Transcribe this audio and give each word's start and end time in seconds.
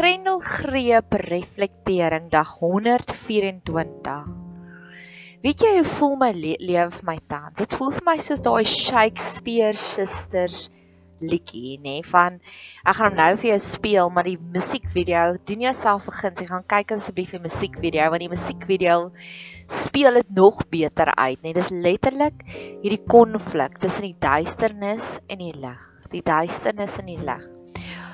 Grendel 0.00 0.38
greep 0.40 1.12
reflektering 1.28 2.30
dag 2.32 2.54
124. 2.56 4.14
Weet 5.44 5.60
jy 5.60 5.72
hoe 5.74 5.90
voel 5.90 6.16
my 6.22 6.30
le 6.32 6.54
lewe 6.56 6.86
vir 6.94 7.04
my 7.04 7.16
tans? 7.28 7.58
Dit 7.58 7.76
voel 7.76 7.92
vir 7.98 8.06
my 8.06 8.14
soos 8.24 8.40
daai 8.46 8.64
Shakespeare 8.64 9.76
sisters 9.76 10.70
liedjie, 11.20 11.74
nê, 11.84 11.98
nee, 11.98 12.06
van 12.14 12.40
ek 12.80 12.96
gaan 12.96 13.10
hom 13.10 13.20
nou 13.20 13.28
vir 13.44 13.50
jou 13.50 13.60
speel, 13.66 14.08
maar 14.08 14.24
die 14.24 14.38
musiekvideo, 14.40 15.36
doen 15.44 15.68
jouself 15.68 16.08
vergun, 16.08 16.40
jy 16.40 16.48
gaan 16.48 16.68
kyk 16.78 16.96
asseblief 16.96 17.36
die 17.36 17.44
musiekvideo 17.44 18.08
want 18.08 18.24
die 18.24 18.32
musiekvideo 18.32 18.98
speel 19.84 20.22
dit 20.22 20.36
nog 20.42 20.64
beter 20.72 21.12
uit, 21.12 21.44
nê. 21.44 21.50
Nee. 21.50 21.58
Dis 21.60 21.68
letterlik 21.68 22.48
hierdie 22.56 23.04
konflik 23.04 23.76
tussen 23.84 24.08
die 24.08 24.16
duisternis 24.16 25.18
en 25.28 25.44
die 25.44 25.56
lig. 25.60 25.88
Die 26.16 26.24
duisternis 26.24 27.02
en 27.04 27.18
die 27.18 27.20
lig. 27.20 27.50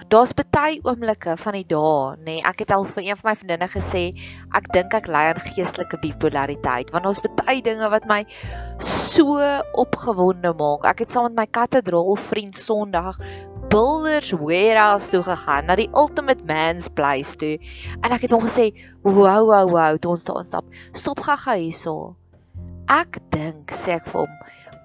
Daar's 0.06 0.30
baie 0.38 0.78
oomblikke 0.86 1.32
van 1.40 1.56
die 1.56 1.64
dae, 1.66 2.14
nê. 2.20 2.36
Nee, 2.36 2.42
ek 2.46 2.60
het 2.62 2.70
al 2.74 2.84
vir 2.86 3.08
een 3.08 3.18
van 3.18 3.26
my 3.26 3.34
vriendinne 3.40 3.66
gesê, 3.72 4.02
ek 4.54 4.68
dink 4.74 4.92
ek 4.94 5.08
ly 5.10 5.22
aan 5.32 5.40
geestelike 5.42 5.98
bipolariteit, 5.98 6.92
want 6.94 7.08
daar's 7.08 7.22
baie 7.40 7.58
dinge 7.66 7.88
wat 7.90 8.06
my 8.06 8.20
so 8.78 9.40
opgewonde 9.82 10.52
maak. 10.60 10.86
Ek 10.86 11.02
het 11.02 11.10
saam 11.10 11.26
met 11.26 11.40
my 11.40 11.46
katedraal 11.58 12.14
vriend 12.22 12.54
Sondag 12.54 13.18
Builders 13.72 14.30
Warehouse 14.30 15.10
toe 15.10 15.24
gegaan, 15.26 15.66
na 15.66 15.74
die 15.74 15.88
Ultimate 15.90 16.46
Man's 16.46 16.86
Place 16.86 17.34
toe. 17.40 17.56
En 18.06 18.14
ek 18.14 18.28
het 18.28 18.36
hom 18.36 18.46
gesê, 18.46 18.70
"Wow, 19.02 19.42
wow, 19.50 19.66
wow, 19.74 19.98
toe 19.98 20.14
ons 20.14 20.24
daar 20.24 20.44
stap. 20.44 20.64
Stop 20.92 21.18
gaga 21.18 21.58
hierso." 21.58 22.14
Ek 22.86 23.18
dink, 23.34 23.74
sê 23.74 23.98
ek 23.98 24.06
vir 24.06 24.20
hom, 24.20 24.34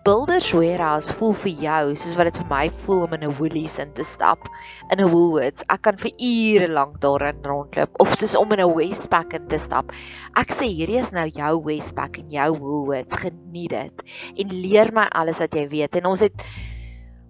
Builders 0.01 0.47
Warehouse 0.57 1.13
voel 1.13 1.35
vir 1.43 1.59
jou 1.61 1.81
soos 1.93 2.15
wat 2.17 2.31
dit 2.31 2.37
vir 2.41 2.47
my 2.49 2.61
voel 2.81 3.03
om 3.05 3.11
in 3.13 3.25
'n 3.27 3.35
Woolies 3.37 3.75
in 3.83 3.91
te 3.93 4.03
stap 4.03 4.47
in 4.89 4.97
'n 4.97 5.11
Woolworths. 5.11 5.61
Ek 5.69 5.83
kan 5.85 5.95
vir 5.95 6.11
ure 6.17 6.67
lank 6.67 6.97
daarin 7.03 7.43
rondloop 7.45 8.01
of 8.01 8.15
soos 8.17 8.33
om 8.35 8.51
in 8.51 8.63
'n 8.65 8.73
Westpac 8.73 9.35
in 9.37 9.47
te 9.47 9.59
stap. 9.59 9.93
Ek 10.35 10.49
sê 10.57 10.65
hierdie 10.65 10.97
is 10.97 11.11
nou 11.11 11.27
jou 11.29 11.61
Westpac 11.65 12.17
en 12.17 12.31
jou 12.31 12.49
Woolworths. 12.57 13.13
Geniet 13.13 13.69
dit 13.69 14.03
en 14.37 14.47
leer 14.49 14.91
my 14.91 15.05
alles 15.11 15.37
wat 15.37 15.53
jy 15.53 15.67
weet. 15.69 15.95
En 15.95 16.05
ons 16.05 16.19
het 16.19 16.33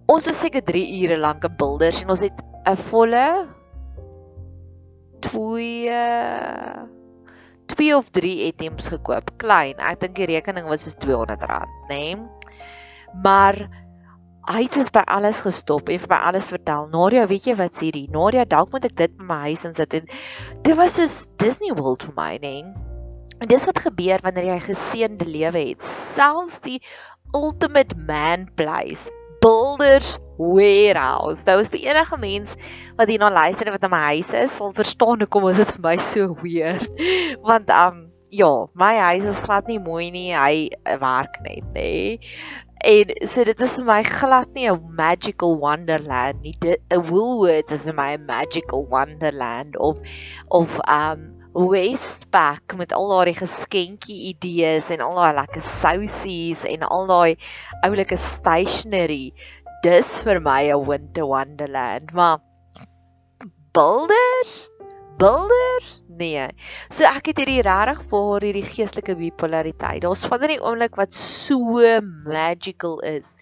ons 0.08 0.26
was 0.26 0.40
seker 0.40 0.64
3 0.64 1.04
ure 1.04 1.18
lank 1.18 1.44
in 1.44 1.56
Builders 1.58 2.02
en 2.04 2.10
ons 2.10 2.22
het 2.22 2.40
'n 2.66 2.76
volle 2.76 3.48
2 5.20 5.92
2 7.68 7.96
of 7.96 8.10
3 8.12 8.48
items 8.48 8.88
gekoop. 8.88 9.38
Klein. 9.38 9.76
Ek 9.80 10.00
dink 10.00 10.16
die 10.16 10.26
rekening 10.26 10.68
was 10.68 10.84
soos 10.84 10.96
R200, 10.96 11.68
né? 11.90 12.16
Nee? 12.16 12.41
Maar 13.24 13.68
hy 14.50 14.64
het 14.66 14.90
by 14.94 15.04
alles 15.06 15.44
gestop 15.46 15.90
en 15.90 16.02
vir 16.02 16.10
my 16.10 16.20
alles 16.32 16.50
vertel. 16.50 16.88
Nadia, 16.92 17.28
weet 17.30 17.46
jy 17.46 17.56
wat 17.60 17.78
sê 17.78 17.92
die? 17.94 18.08
Nadia, 18.12 18.46
dalk 18.46 18.72
moet 18.74 18.88
ek 18.90 18.98
dit 18.98 19.20
in 19.20 19.28
my 19.30 19.42
huis 19.52 19.66
insit 19.68 19.94
en 20.00 20.10
dit 20.66 20.76
was 20.78 20.98
soos 20.98 21.28
Disney 21.42 21.76
World 21.78 22.08
vir 22.08 22.16
my, 22.18 22.32
nee. 22.42 22.66
En 23.42 23.50
dis 23.50 23.66
wat 23.66 23.82
gebeur 23.82 24.22
wanneer 24.26 24.52
jy 24.54 24.60
geseënde 24.68 25.26
lewe 25.30 25.66
het. 25.72 25.86
Selfs 26.16 26.60
die 26.66 26.80
ultimate 27.38 27.98
man 28.08 28.50
place 28.56 29.10
Builders 29.42 30.18
Warehouse. 30.38 31.46
Nou 31.48 31.58
is 31.62 31.70
vir 31.74 31.88
enige 31.90 32.18
mens 32.22 32.54
wat 33.00 33.10
hier 33.10 33.22
na 33.22 33.32
luister 33.34 33.66
en 33.66 33.76
wat 33.76 33.86
in 33.88 33.94
my 33.94 34.02
huis 34.12 34.30
is, 34.38 34.54
sal 34.54 34.74
verstaan 34.78 35.22
hoekom 35.24 35.48
is 35.50 35.62
dit 35.62 35.76
vir 35.78 35.86
my 35.88 35.96
so 35.98 36.36
weird. 36.44 36.86
Want 37.48 37.74
um 37.74 38.08
ja, 38.32 38.52
my 38.78 38.94
huis 38.96 39.26
is 39.28 39.42
glad 39.44 39.68
nie 39.68 39.80
mooi 39.82 40.12
nie. 40.14 40.30
Hy 40.38 40.70
werk 41.02 41.42
net, 41.44 41.66
nê. 41.76 42.22
En 42.82 43.12
so 43.30 43.44
dit 43.46 43.60
is 43.62 43.76
vir 43.78 43.86
my 43.86 44.02
glad 44.04 44.54
nie 44.58 44.66
'n 44.70 44.96
magical 44.98 45.54
wonderland 45.62 46.42
nie. 46.42 46.54
'n 46.66 47.04
Woolworths 47.10 47.72
is 47.72 47.86
vir 47.86 47.94
my 47.94 48.14
'n 48.14 48.26
magical 48.26 48.88
wonderland 48.90 49.78
of 49.78 50.00
of 50.50 50.80
um 50.90 51.38
Westpac 51.54 52.74
met 52.80 52.94
al 52.94 53.10
daai 53.12 53.34
geskenkie 53.38 54.34
idees 54.34 54.90
en 54.90 55.02
al 55.02 55.14
daai 55.20 55.34
lekker 55.36 55.62
sousies 55.62 56.64
en 56.66 56.82
al 56.88 57.06
daai 57.08 57.38
oulike 57.84 58.18
stationery. 58.18 59.34
Dis 59.84 60.22
vir 60.24 60.42
my 60.42 60.72
'n 60.72 60.86
winter 60.88 61.26
wonderland. 61.26 62.14
Maar 62.14 62.40
builders 63.74 64.71
builder? 65.18 65.88
Nee. 66.22 66.48
So 66.94 67.08
ek 67.08 67.32
het 67.32 67.42
hierdie 67.42 67.62
regtig 67.66 68.02
vir 68.12 68.46
hierdie 68.46 68.66
geestelike 68.68 69.16
bipolariteit. 69.20 70.02
Daar's 70.06 70.26
van 70.30 70.44
hierdie 70.44 70.62
oomblik 70.62 70.98
wat 71.00 71.16
so 71.18 71.82
magical 72.28 73.00
is. 73.08 73.36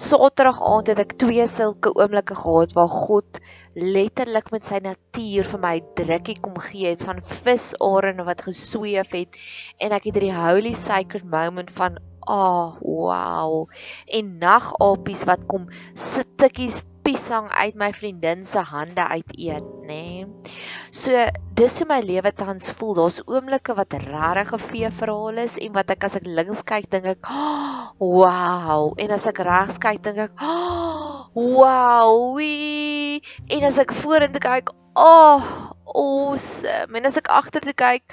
Saterdag 0.00 0.58
aand 0.64 0.90
het 0.92 1.02
ek 1.04 1.16
twee 1.22 1.46
sulke 1.50 1.92
oomblikke 1.94 2.36
gehad 2.38 2.74
waar 2.74 2.90
God 2.90 3.40
letterlik 3.74 4.50
met 4.54 4.66
sy 4.66 4.80
natuur 4.82 5.46
vir 5.52 5.62
my 5.62 5.74
drukkie 5.98 6.38
kom 6.42 6.58
gee 6.62 6.92
het 6.92 7.02
van 7.06 7.22
visarende 7.44 8.26
wat 8.26 8.44
gesweef 8.46 9.14
het 9.14 9.38
en 9.82 9.94
ek 9.94 10.08
het 10.08 10.18
hierdie 10.18 10.34
holy 10.34 10.74
sacred 10.78 11.26
moment 11.26 11.72
van 11.74 11.98
oh, 12.30 12.78
wow 12.80 13.66
en 14.06 14.36
nagapies 14.42 15.24
wat 15.28 15.46
kom 15.50 15.66
sittetjies 15.98 16.82
piesang 17.04 17.50
uit 17.52 17.76
my 17.76 17.90
vriendin 17.92 18.46
se 18.48 18.62
hande 18.64 19.04
uiteet, 19.04 19.66
nê. 19.84 20.24
Nee. 20.24 20.52
So 20.94 21.12
dis 21.58 21.76
hoe 21.80 21.86
my 21.90 22.00
lewe 22.00 22.32
tans 22.32 22.70
voel. 22.78 22.94
Daar's 22.98 23.20
oomblikke 23.28 23.76
wat 23.76 23.92
regtig 23.92 24.52
'n 24.56 24.64
vee 24.70 24.90
verhaal 25.00 25.38
is 25.44 25.58
en 25.58 25.72
wat 25.76 25.90
ek 25.90 26.04
as 26.08 26.16
ek 26.16 26.26
links 26.26 26.62
kyk 26.62 26.88
dink 26.90 27.04
ek, 27.04 27.28
oh, 27.28 27.92
"Wow." 28.00 28.94
En 28.96 29.10
as 29.10 29.26
ek 29.26 29.38
regs 29.38 29.78
kyk 29.78 30.02
dink 30.02 30.18
ek, 30.18 30.32
oh, 30.40 31.28
"Wow." 31.34 32.36
Wee. 32.36 33.22
En 33.48 33.64
as 33.64 33.78
ek 33.78 33.92
vorentoe 33.92 34.40
kyk, 34.40 34.70
"Oh, 34.96 35.72
awesome." 35.86 36.96
En 36.96 37.06
as 37.06 37.16
ek 37.16 37.28
agtertoe 37.28 37.74
kyk, 37.74 38.04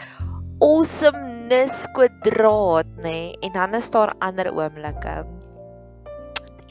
"Awesomeness 0.62 1.88
kwadraat," 1.96 2.90
nê. 2.98 3.04
Nee. 3.04 3.38
En 3.42 3.54
dan 3.54 3.74
is 3.76 3.90
daar 3.90 4.14
ander 4.20 4.52
oomblikke 4.52 5.41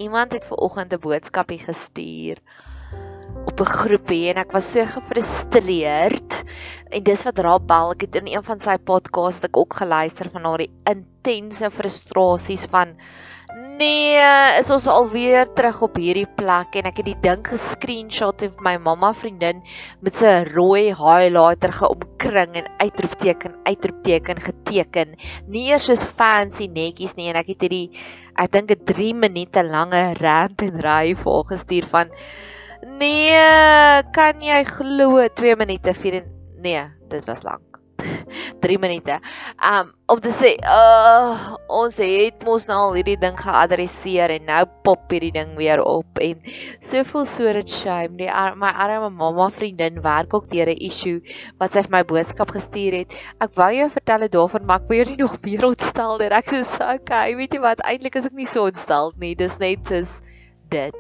iemand 0.00 0.33
het 0.33 0.47
ver 0.49 0.56
oggend 0.56 0.93
'n 0.93 1.05
boodskapie 1.06 1.59
gestuur 1.61 2.38
op 3.44 3.61
'n 3.61 3.72
groepie 3.81 4.28
en 4.31 4.41
ek 4.43 4.53
was 4.56 4.71
so 4.72 4.84
gefrustreerd. 4.87 6.43
En 6.91 7.03
dis 7.03 7.22
wat 7.22 7.38
Raab 7.38 7.66
bel 7.66 7.93
ek 7.94 8.00
het 8.06 8.15
in 8.21 8.31
een 8.33 8.43
van 8.43 8.61
sy 8.61 8.77
podcasts 8.78 9.44
ek 9.44 9.56
ook 9.56 9.77
geluister 9.83 10.31
van 10.31 10.44
haar 10.44 10.65
intense 10.93 11.71
frustrasies 11.71 12.65
van 12.75 12.97
Nee, 13.50 14.21
is 14.61 14.69
ons 14.71 14.84
alweer 14.87 15.49
terug 15.56 15.81
op 15.83 15.97
hierdie 15.99 16.28
plek 16.38 16.77
en 16.78 16.87
ek 16.91 17.00
het 17.00 17.06
die 17.09 17.16
ding 17.25 17.41
gescreenshot 17.47 18.44
en 18.47 18.53
vir 18.55 18.66
my 18.66 18.75
mamma 18.84 19.11
vriendin 19.16 19.62
met 20.06 20.19
sy 20.21 20.34
rooi 20.50 20.93
highlighter 20.94 21.72
geomkring 21.75 22.55
en 22.61 22.69
uitroepteken 22.83 23.56
uitroepteken 23.66 24.43
geteken. 24.44 25.16
Nie 25.50 25.71
eers 25.72 25.88
soos 25.91 26.05
fancy 26.05 26.69
netjies 26.71 27.16
nie 27.19 27.31
en 27.33 27.41
ek 27.41 27.50
het 27.55 27.66
hierdie 27.66 27.88
ek 28.37 28.53
dink 28.55 28.71
'n 28.77 28.87
3 28.93 29.15
minute 29.25 29.67
lange 29.67 30.05
rant 30.21 30.62
en 30.69 30.78
ry 30.87 31.15
vir 31.25 31.43
gestuur 31.50 31.91
van 31.91 32.15
Nee, 32.81 34.03
kan 34.17 34.41
jy 34.41 34.62
glo 34.65 35.27
2 35.28 35.56
minute 35.56 35.93
4 35.94 36.25
nee, 36.62 36.84
dit 37.09 37.25
was 37.27 37.43
lank. 37.43 37.69
3 38.60 38.78
minute. 38.78 39.20
Um 39.58 39.92
om 40.10 40.18
te 40.18 40.32
sê, 40.34 40.56
uh 40.66 41.56
ons 41.70 42.00
het 42.02 42.42
mos 42.42 42.66
nou 42.66 42.78
al 42.80 42.96
hierdie 42.98 43.18
ding 43.22 43.36
geadresseer 43.38 44.32
en 44.34 44.48
nou 44.48 44.62
pop 44.86 45.12
hierdie 45.14 45.30
ding 45.36 45.52
weer 45.58 45.82
op 45.86 46.18
en 46.22 46.40
soveel 46.82 47.26
soort 47.30 47.70
shame. 47.70 48.16
Die 48.19 48.30
ar 48.30 48.56
my 48.58 48.72
arme 48.74 49.12
mamma 49.14 49.50
vriendin 49.54 50.00
werk 50.02 50.34
ook 50.34 50.48
deur 50.50 50.70
'n 50.72 50.82
issue 50.90 51.20
wat 51.58 51.72
sy 51.72 51.84
vir 51.86 51.94
my 51.98 52.02
boodskap 52.02 52.50
gestuur 52.50 52.98
het. 53.02 53.14
Ek 53.40 53.54
wou 53.54 53.70
jou 53.74 53.88
vertel 53.90 54.26
het 54.26 54.32
daarvan, 54.32 54.66
maar 54.66 54.80
ek 54.82 54.88
wou 54.88 54.98
jou 54.98 55.08
nie 55.10 55.22
nog 55.22 55.38
meer 55.42 55.64
ontstel 55.66 56.19
nie. 56.19 56.30
Ek 56.30 56.46
sê, 56.46 56.64
"Okay, 56.94 57.36
weet 57.36 57.54
jy 57.54 57.60
wat? 57.60 57.80
Eintlik 57.84 58.16
is 58.16 58.26
ek 58.26 58.32
nie 58.32 58.46
so 58.46 58.66
ontstel 58.66 59.12
nie. 59.16 59.34
Dis 59.34 59.58
net 59.58 59.86
soos 59.86 60.20
dit." 60.69 60.94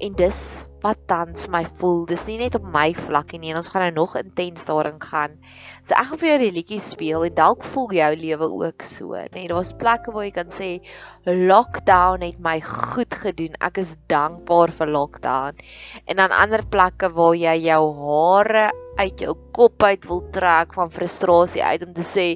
En 0.00 0.12
dis 0.14 0.66
wat 0.82 1.00
tans 1.10 1.46
my 1.52 1.62
voel. 1.78 2.04
Dis 2.08 2.24
nie 2.28 2.38
net 2.40 2.56
op 2.58 2.64
my 2.64 2.90
vlak 2.96 3.34
nie. 3.38 3.52
Ons 3.56 3.70
gaan 3.72 3.84
nou 3.88 3.92
nog 4.02 4.16
intens 4.20 4.64
daarin 4.68 4.98
gaan. 5.02 5.36
So 5.82 5.94
ek 5.98 6.10
gaan 6.10 6.20
vir 6.22 6.30
jou 6.30 6.38
die 6.44 6.52
liedjie 6.56 6.80
speel 6.84 7.26
en 7.28 7.36
dalk 7.36 7.64
voel 7.72 7.94
jou 7.98 8.10
lewe 8.22 8.48
ook 8.62 8.86
so. 8.86 9.20
Nee, 9.34 9.48
daar's 9.50 9.72
plekke 9.80 10.14
waar 10.14 10.26
jy 10.26 10.34
kan 10.36 10.54
sê 10.54 10.70
lockdown 11.26 12.24
het 12.26 12.40
my 12.42 12.58
goed 12.64 13.14
gedoen. 13.22 13.58
Ek 13.60 13.82
is 13.82 13.96
dankbaar 14.12 14.72
vir 14.80 14.92
lockdown. 14.96 15.60
En 16.06 16.20
dan 16.22 16.34
ander 16.36 16.64
plekke 16.66 17.12
waar 17.16 17.36
jy 17.38 17.56
jou 17.68 17.84
hare 18.00 18.70
uit 19.00 19.22
jou 19.22 19.36
kop 19.56 19.82
uit 19.82 20.04
wil 20.08 20.24
trek 20.34 20.74
van 20.76 20.92
frustrasie 20.92 21.64
uit 21.64 21.86
om 21.86 21.94
te 21.96 22.04
sê 22.06 22.28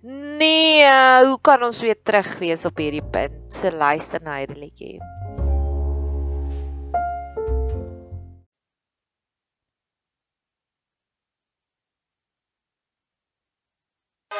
Nee, 0.00 0.80
hoe 1.26 1.36
kan 1.44 1.60
ons 1.66 1.82
weer 1.84 1.98
terug 2.00 2.38
wees 2.40 2.64
op 2.64 2.80
hierdie 2.80 3.04
punt? 3.04 3.52
So 3.52 3.68
luister 3.68 4.24
na 4.24 4.40
hierdie 4.40 4.62
liedjie. 4.62 5.49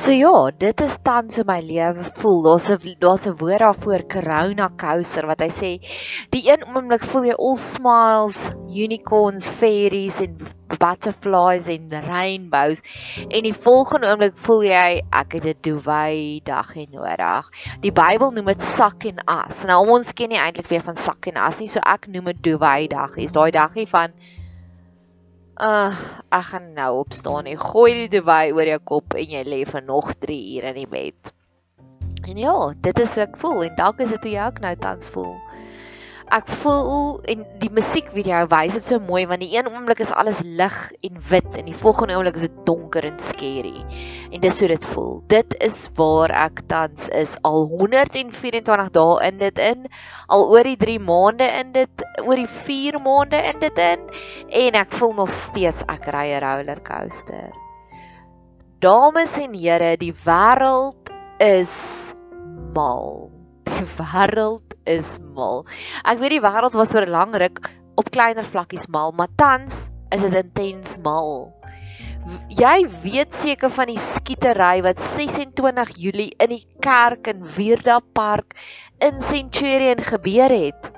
So 0.00 0.14
ja, 0.16 0.50
dit 0.56 0.80
is 0.80 0.94
tans 1.04 1.36
in 1.36 1.44
my 1.44 1.58
lewe 1.60 2.06
voel. 2.16 2.38
Daar's 2.46 2.68
'n 2.72 2.96
daar's 3.02 3.26
'n 3.26 3.36
woord 3.36 3.60
daarvoor 3.60 4.02
Corona 4.08 4.70
Coaster 4.82 5.26
wat 5.26 5.42
hy 5.44 5.48
sê 5.50 5.72
die 6.32 6.48
een 6.48 6.64
oomblik 6.64 7.04
voel 7.04 7.26
jy 7.28 7.36
all 7.36 7.58
smiles, 7.60 8.38
unicorns, 8.72 9.48
fairies 9.60 10.22
en 10.24 10.38
butterflies 10.78 11.68
en 11.68 11.92
rainbows 12.06 12.80
en 13.28 13.42
die 13.42 13.52
volgende 13.52 14.08
oomblik 14.08 14.40
voel 14.48 14.64
jy 14.70 15.02
ek 15.12 15.32
het 15.36 15.44
'n 15.44 15.60
duwy 15.68 16.40
dagie 16.44 16.88
nodig. 16.90 17.52
Die 17.80 17.92
Bybel 17.92 18.30
noem 18.30 18.46
dit 18.46 18.62
sak 18.62 19.04
en 19.04 19.20
as. 19.26 19.64
Nou 19.64 19.86
ons 19.86 20.12
ken 20.12 20.28
nie 20.30 20.40
eintlik 20.40 20.72
weer 20.72 20.82
van 20.82 20.96
sak 20.96 21.26
en 21.26 21.36
as 21.36 21.58
nie, 21.60 21.68
so 21.68 21.78
ek 21.84 22.06
noem 22.06 22.24
dit 22.24 22.42
duwy 22.42 22.88
dagie. 22.88 23.24
Is 23.24 23.32
daai 23.32 23.50
dagie 23.50 23.86
van 23.86 24.12
Uh, 25.60 25.92
ek 26.32 26.46
gaan 26.54 26.70
nou 26.72 27.02
opstaan 27.02 27.44
en 27.44 27.58
gooi 27.60 27.90
die 27.98 28.08
dewy 28.14 28.48
oor 28.56 28.68
jou 28.70 28.78
kop 28.92 29.16
en 29.20 29.34
jy 29.34 29.42
lê 29.44 29.58
vir 29.68 29.82
nog 29.84 30.14
3 30.24 30.36
ure 30.56 30.70
in 30.72 30.78
die 30.78 30.88
bed. 30.88 31.32
En 32.24 32.38
ja, 32.40 32.54
dit 32.80 33.02
is 33.02 33.16
hoe 33.16 33.26
ek 33.26 33.36
voel 33.42 33.66
en 33.66 33.76
dalk 33.76 34.00
is 34.00 34.14
dit 34.14 34.24
hoe 34.24 34.32
jy 34.32 34.46
ook 34.46 34.62
nou 34.64 34.72
tans 34.80 35.12
voel. 35.12 35.34
Ek 36.30 36.46
voel 36.60 37.16
en 37.26 37.40
die 37.58 37.72
musiekvideo 37.74 38.44
wys 38.52 38.76
dit 38.76 38.84
so 38.86 39.02
mooi 39.02 39.24
want 39.26 39.42
die 39.42 39.50
een 39.56 39.66
oomblik 39.66 39.98
is 40.04 40.12
alles 40.14 40.38
lig 40.46 40.76
en 41.02 41.16
wit 41.30 41.56
en 41.58 41.66
die 41.66 41.74
volgende 41.74 42.14
oomblik 42.14 42.38
is 42.38 42.44
dit 42.46 42.60
donker 42.68 43.08
en 43.08 43.16
skerry. 43.18 43.82
En 44.30 44.38
dis 44.44 44.60
hoe 44.62 44.68
dit 44.70 44.86
voel. 44.92 45.16
Dit 45.32 45.56
is 45.58 45.80
waar 45.98 46.30
ek 46.44 46.62
tans 46.70 47.08
is 47.18 47.34
al 47.42 47.66
124 47.72 48.92
dae 48.94 49.18
in 49.26 49.42
dit 49.42 49.58
in, 49.58 49.90
al 50.30 50.46
oor 50.54 50.70
die 50.70 50.78
3 50.78 51.02
maande 51.02 51.50
in 51.64 51.74
dit, 51.74 52.06
oor 52.22 52.38
die 52.38 52.52
4 52.60 53.02
maande 53.02 53.42
in 53.50 53.58
dit 53.66 53.82
in 53.88 54.06
en 54.62 54.80
ek 54.84 54.94
voel 55.00 55.16
nog 55.24 55.34
steeds 55.34 55.82
ek 55.90 56.06
ry 56.14 56.28
'n 56.30 56.44
rollercoaster. 56.46 57.50
Dames 58.78 59.34
en 59.36 59.52
here, 59.58 59.96
die 59.98 60.14
wêreld 60.14 61.10
is 61.42 62.14
mal. 62.72 63.32
Die 63.66 63.88
wêreld 63.98 64.69
is 64.84 65.18
mal. 65.34 65.64
Ek 66.04 66.18
weet 66.18 66.36
die 66.38 66.44
wêreld 66.44 66.76
was 66.78 66.92
vir 66.92 67.06
'n 67.06 67.10
lang 67.10 67.34
ruk 67.34 67.60
op 67.96 68.10
kleiner 68.10 68.44
vlakkies 68.44 68.88
mal, 68.88 69.12
maar 69.12 69.28
tans 69.36 69.90
is 70.10 70.22
dit 70.22 70.34
intens 70.34 70.98
mal. 71.02 71.52
Jy 72.52 72.84
weet 73.02 73.32
seker 73.34 73.70
van 73.72 73.88
die 73.88 73.98
skietery 73.98 74.82
wat 74.84 75.00
26 75.16 75.96
Julie 75.96 76.32
in 76.38 76.52
die 76.52 76.66
kerk 76.84 77.30
in 77.32 77.42
Weerda 77.56 78.00
Park 78.14 78.54
in 79.00 79.20
Centurion 79.24 80.02
gebeur 80.04 80.52
het. 80.52 80.90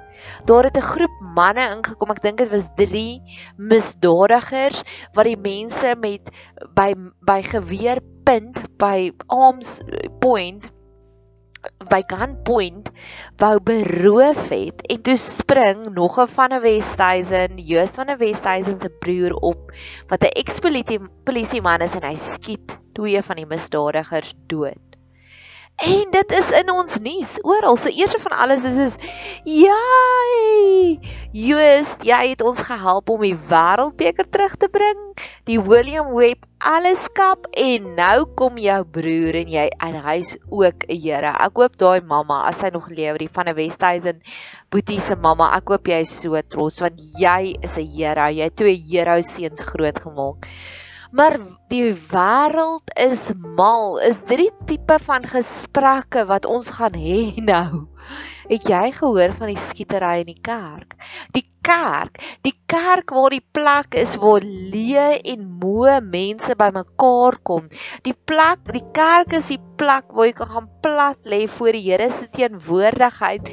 Daar 0.47 0.65
het 0.65 0.77
'n 0.77 0.91
groep 0.95 1.17
manne 1.35 1.65
ingekom. 1.77 2.11
Ek 2.11 2.23
dink 2.23 2.39
dit 2.39 2.51
was 2.51 2.69
3 2.77 3.23
misdadigers 3.57 4.83
wat 5.15 5.25
die 5.25 5.37
mense 5.37 5.95
met 5.99 6.31
by 6.75 6.95
by 7.21 7.43
geweerpunt 7.43 8.79
by 8.79 9.13
arms 9.29 9.81
point 10.21 10.71
by 11.91 12.03
gunpoint 12.11 12.91
wou 13.43 13.57
beroof 13.63 14.49
het 14.51 14.83
en 14.95 15.03
toe 15.09 15.17
spring 15.17 15.85
nog 15.95 16.19
'n 16.19 16.27
van 16.27 16.53
'n 16.53 16.61
Westhuizen, 16.61 17.59
Joos 17.59 17.91
van 17.91 18.11
'n 18.11 18.19
Westhuizen 18.19 18.81
se 18.81 18.91
broer 18.91 19.35
op 19.35 19.73
wat 20.09 20.25
'n 20.25 20.37
ekspolisie 20.43 21.01
polisieman 21.25 21.81
is 21.81 21.95
en 21.95 22.09
hy 22.09 22.15
skiet 22.15 22.79
twee 22.93 23.23
van 23.23 23.37
die 23.37 23.47
misdadigers 23.47 24.35
dood. 24.47 24.92
En 25.83 26.11
dit 26.15 26.33
is 26.39 26.51
in 26.55 26.69
ons 26.71 26.99
nuus 27.03 27.33
oral. 27.43 27.77
So 27.77 27.91
eers 27.91 28.15
van 28.23 28.37
alles 28.39 28.63
is 28.69 28.77
soos 28.79 28.95
jy 29.43 31.01
Joos, 31.33 31.95
jy 32.07 32.19
het 32.35 32.43
ons 32.45 32.61
gehelp 32.69 33.11
om 33.11 33.23
die 33.25 33.35
wêreldbeker 33.51 34.29
terug 34.31 34.55
te 34.61 34.69
bring. 34.71 35.01
Die 35.49 35.59
William 35.59 36.13
Webb 36.15 36.45
alles 36.63 37.09
kap 37.17 37.49
en 37.59 37.89
nou 37.97 38.27
kom 38.39 38.61
jou 38.63 38.79
broer 38.95 39.41
en 39.41 39.51
jy 39.51 39.65
en 39.83 39.97
hy's 40.05 40.37
ook 40.53 40.87
'n 40.87 41.01
Here. 41.03 41.33
Ek 41.47 41.59
hoop 41.59 41.75
daai 41.77 42.01
mamma 42.01 42.45
as 42.47 42.61
sy 42.63 42.71
nog 42.71 42.87
lewe, 42.89 43.19
die 43.19 43.33
van 43.33 43.49
'n 43.49 43.57
Westhuizen 43.57 44.23
Boetie 44.71 45.01
se 45.01 45.17
mamma, 45.17 45.51
ek 45.57 45.69
hoop 45.69 45.89
jy 45.89 46.01
is 46.07 46.21
so 46.21 46.39
trots 46.43 46.81
want 46.81 47.01
jy 47.19 47.57
is 47.63 47.77
'n 47.77 47.89
Here. 47.97 48.31
Jy 48.31 48.45
het 48.45 48.57
twee 48.57 48.77
hero 48.77 49.21
seuns 49.21 49.63
grootgemaak. 49.65 50.47
Maar 51.13 51.35
die 51.69 51.93
wêreld 52.09 52.89
is 52.97 53.27
mal. 53.37 53.99
Is 54.01 54.23
dit 54.25 54.39
die 54.41 54.53
tipe 54.71 54.97
van 55.05 55.27
gesprekke 55.29 56.25
wat 56.31 56.49
ons 56.49 56.71
gaan 56.79 56.97
hê 56.97 57.37
nou? 57.37 57.85
Het 58.53 58.67
jy 58.69 58.89
gehoor 58.93 59.33
van 59.33 59.49
die 59.49 59.57
skietery 59.57 60.19
in 60.21 60.27
die 60.29 60.43
kerk? 60.45 60.91
Die 61.33 61.47
kerk, 61.65 62.19
die 62.45 62.53
kerk 62.69 63.15
waar 63.17 63.33
die 63.33 63.45
plek 63.57 63.97
is 63.97 64.13
waar 64.21 64.45
leë 64.45 65.07
en 65.33 65.47
moe 65.63 65.95
mense 66.05 66.53
bymekaar 66.61 67.39
kom. 67.49 67.71
Die 68.05 68.13
plek, 68.13 68.67
die 68.77 68.85
kerk 68.93 69.33
is 69.39 69.49
die 69.55 69.61
plek 69.81 70.13
waar 70.13 70.29
jy 70.29 70.35
kan 70.43 70.53
gaan 70.53 70.69
plat 70.85 71.33
lê 71.33 71.47
voor 71.55 71.79
die 71.79 71.85
Here 71.87 72.11
se 72.13 72.29
teenwoordigheid 72.37 73.49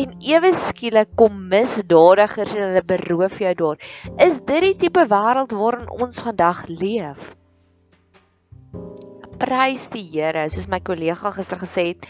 en 0.00 0.16
ewe 0.32 0.54
skielik 0.56 1.12
kom 1.20 1.44
misdadigers 1.52 2.56
en 2.56 2.70
hulle 2.70 2.86
beroof 2.94 3.42
jou 3.44 3.52
daar. 3.60 3.90
Is 4.16 4.40
dit 4.48 4.64
die 4.70 4.76
tipe 4.86 5.04
wêreld 5.12 5.52
waarin 5.60 5.92
ons 5.92 6.24
vandag 6.24 6.64
leef? 6.72 7.34
Prys 9.38 9.84
die 9.92 10.02
Here, 10.10 10.48
soos 10.50 10.66
my 10.70 10.80
kollega 10.82 11.30
gister 11.36 11.60
gesê 11.60 11.84
het. 11.92 12.08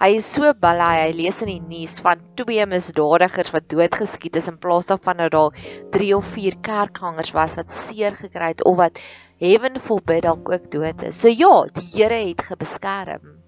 Hy 0.00 0.14
is 0.16 0.28
so 0.32 0.48
bly, 0.62 0.94
hy 1.02 1.10
lees 1.12 1.42
in 1.44 1.50
die 1.52 1.60
nuus 1.60 1.98
van 2.00 2.22
twee 2.40 2.64
misdadigers 2.66 3.52
wat 3.52 3.68
doodgeskiet 3.68 4.38
is 4.40 4.48
in 4.48 4.56
plaas 4.62 4.88
daarvan 4.88 5.20
dat 5.26 5.34
daar 5.36 5.58
3 5.98 6.14
of 6.16 6.30
4 6.38 6.56
kerkhangers 6.64 7.34
was 7.36 7.58
wat 7.60 7.76
seer 7.82 8.16
gekry 8.16 8.54
het 8.54 8.64
of 8.64 8.78
wat 8.80 9.02
heaven 9.44 9.76
forbid 9.80 10.24
dalk 10.24 10.48
ook 10.56 10.72
dood 10.72 11.04
is. 11.10 11.20
So 11.20 11.28
ja, 11.28 11.52
die 11.76 11.86
Here 11.92 12.24
het 12.30 12.48
gebeskerm. 12.48 13.39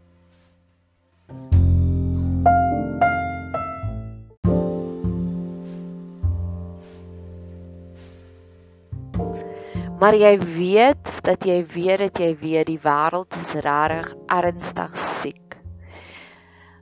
Maar 10.03 10.17
jy 10.19 10.33
weet 10.43 11.11
dat 11.23 11.45
jy 11.47 11.61
weet 11.63 12.01
dat 12.03 12.17
jy 12.19 12.33
weet 12.41 12.67
die 12.67 12.81
wêreld 12.83 13.37
is 13.39 13.53
regtig 13.63 14.09
ernstig 14.35 14.97
siek. 14.99 15.55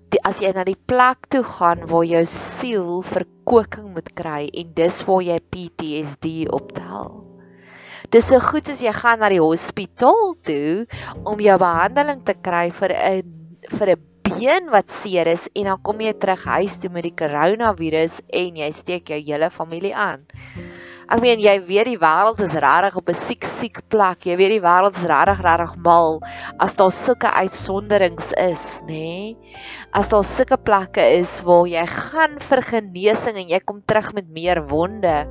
Die 0.09 0.23
as 0.25 0.41
jy 0.41 0.55
na 0.57 0.65
die 0.65 0.79
plek 0.89 1.29
toe 1.29 1.43
gaan 1.45 1.85
waar 1.91 2.07
jou 2.09 2.23
siel 2.33 3.03
verkoking 3.05 3.91
moet 3.93 4.09
kry 4.17 4.47
en 4.49 4.73
dis 4.79 5.03
waar 5.05 5.21
jy 5.27 5.37
PTSD 5.53 6.33
optel. 6.49 7.13
Dis 8.09 8.33
so 8.33 8.41
goed 8.41 8.73
as 8.73 8.81
jy 8.81 8.97
gaan 8.97 9.21
na 9.21 9.29
die 9.29 9.43
hospitaal 9.45 10.33
toe 10.49 10.89
om 11.29 11.45
jou 11.45 11.61
behandeling 11.61 12.25
te 12.25 12.39
kry 12.41 12.71
vir 12.81 12.97
'n 12.97 13.23
vir 13.69 13.97
'n 13.99 14.03
been 14.25 14.73
wat 14.73 14.89
seer 14.89 15.29
is 15.29 15.45
en 15.53 15.69
dan 15.69 15.83
kom 15.85 16.01
jy 16.01 16.17
terug 16.17 16.45
huis 16.57 16.81
toe 16.81 16.89
met 16.89 17.05
die 17.05 17.19
koronavirus 17.21 18.23
en 18.33 18.57
jy 18.57 18.71
steek 18.73 19.13
jou 19.13 19.21
hele 19.21 19.51
familie 19.51 19.93
aan. 19.93 20.25
Ek 21.11 21.19
meen 21.19 21.41
jy 21.43 21.57
weet 21.67 21.89
die 21.89 21.99
wêreld 21.99 22.39
is 22.45 22.53
regtig 22.63 22.97
op 23.01 23.09
'n 23.11 23.19
siek 23.19 23.43
siek 23.43 23.81
plek. 23.91 24.27
Jy 24.29 24.37
weet 24.39 24.53
die 24.55 24.63
wêreld 24.63 24.95
is 24.95 25.09
regtig 25.11 25.41
regtig 25.43 25.73
mal 25.83 26.21
as 26.63 26.77
daar 26.79 26.93
sulke 26.95 27.27
uitsonderings 27.27 28.31
is, 28.39 28.83
nê? 28.87 28.95
Nee? 28.95 29.57
As 29.91 30.13
daar 30.15 30.23
sulke 30.23 30.57
plekke 30.57 31.03
is 31.19 31.41
waar 31.43 31.67
jy 31.67 31.83
gaan 31.87 32.39
vir 32.39 32.63
genesing 32.63 33.43
en 33.43 33.49
jy 33.51 33.59
kom 33.59 33.83
terug 33.83 34.13
met 34.15 34.31
meer 34.31 34.63
wonde. 34.71 35.27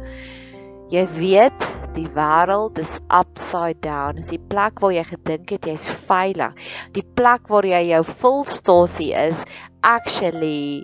Jy 0.91 1.07
weet 1.15 1.69
die 1.95 2.09
wêreld 2.11 2.77
is 2.77 2.99
upside 3.07 3.79
down. 3.79 4.19
Dis 4.19 4.35
die 4.35 4.43
plek 4.51 4.83
waar 4.83 4.91
jy 4.91 5.07
gedink 5.15 5.55
het 5.55 5.63
jy's 5.63 5.87
veilig. 6.09 6.59
Die 6.91 7.07
plek 7.15 7.47
waar 7.47 7.63
jy 7.63 7.85
jou 7.93 8.03
volstasie 8.03 9.13
is 9.15 9.45
actually 9.81 10.83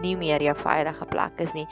nie 0.00 0.14
meer 0.16 0.42
jou 0.42 0.54
veilige 0.56 1.06
plek 1.10 1.40
is 1.44 1.54
nie. 1.56 1.66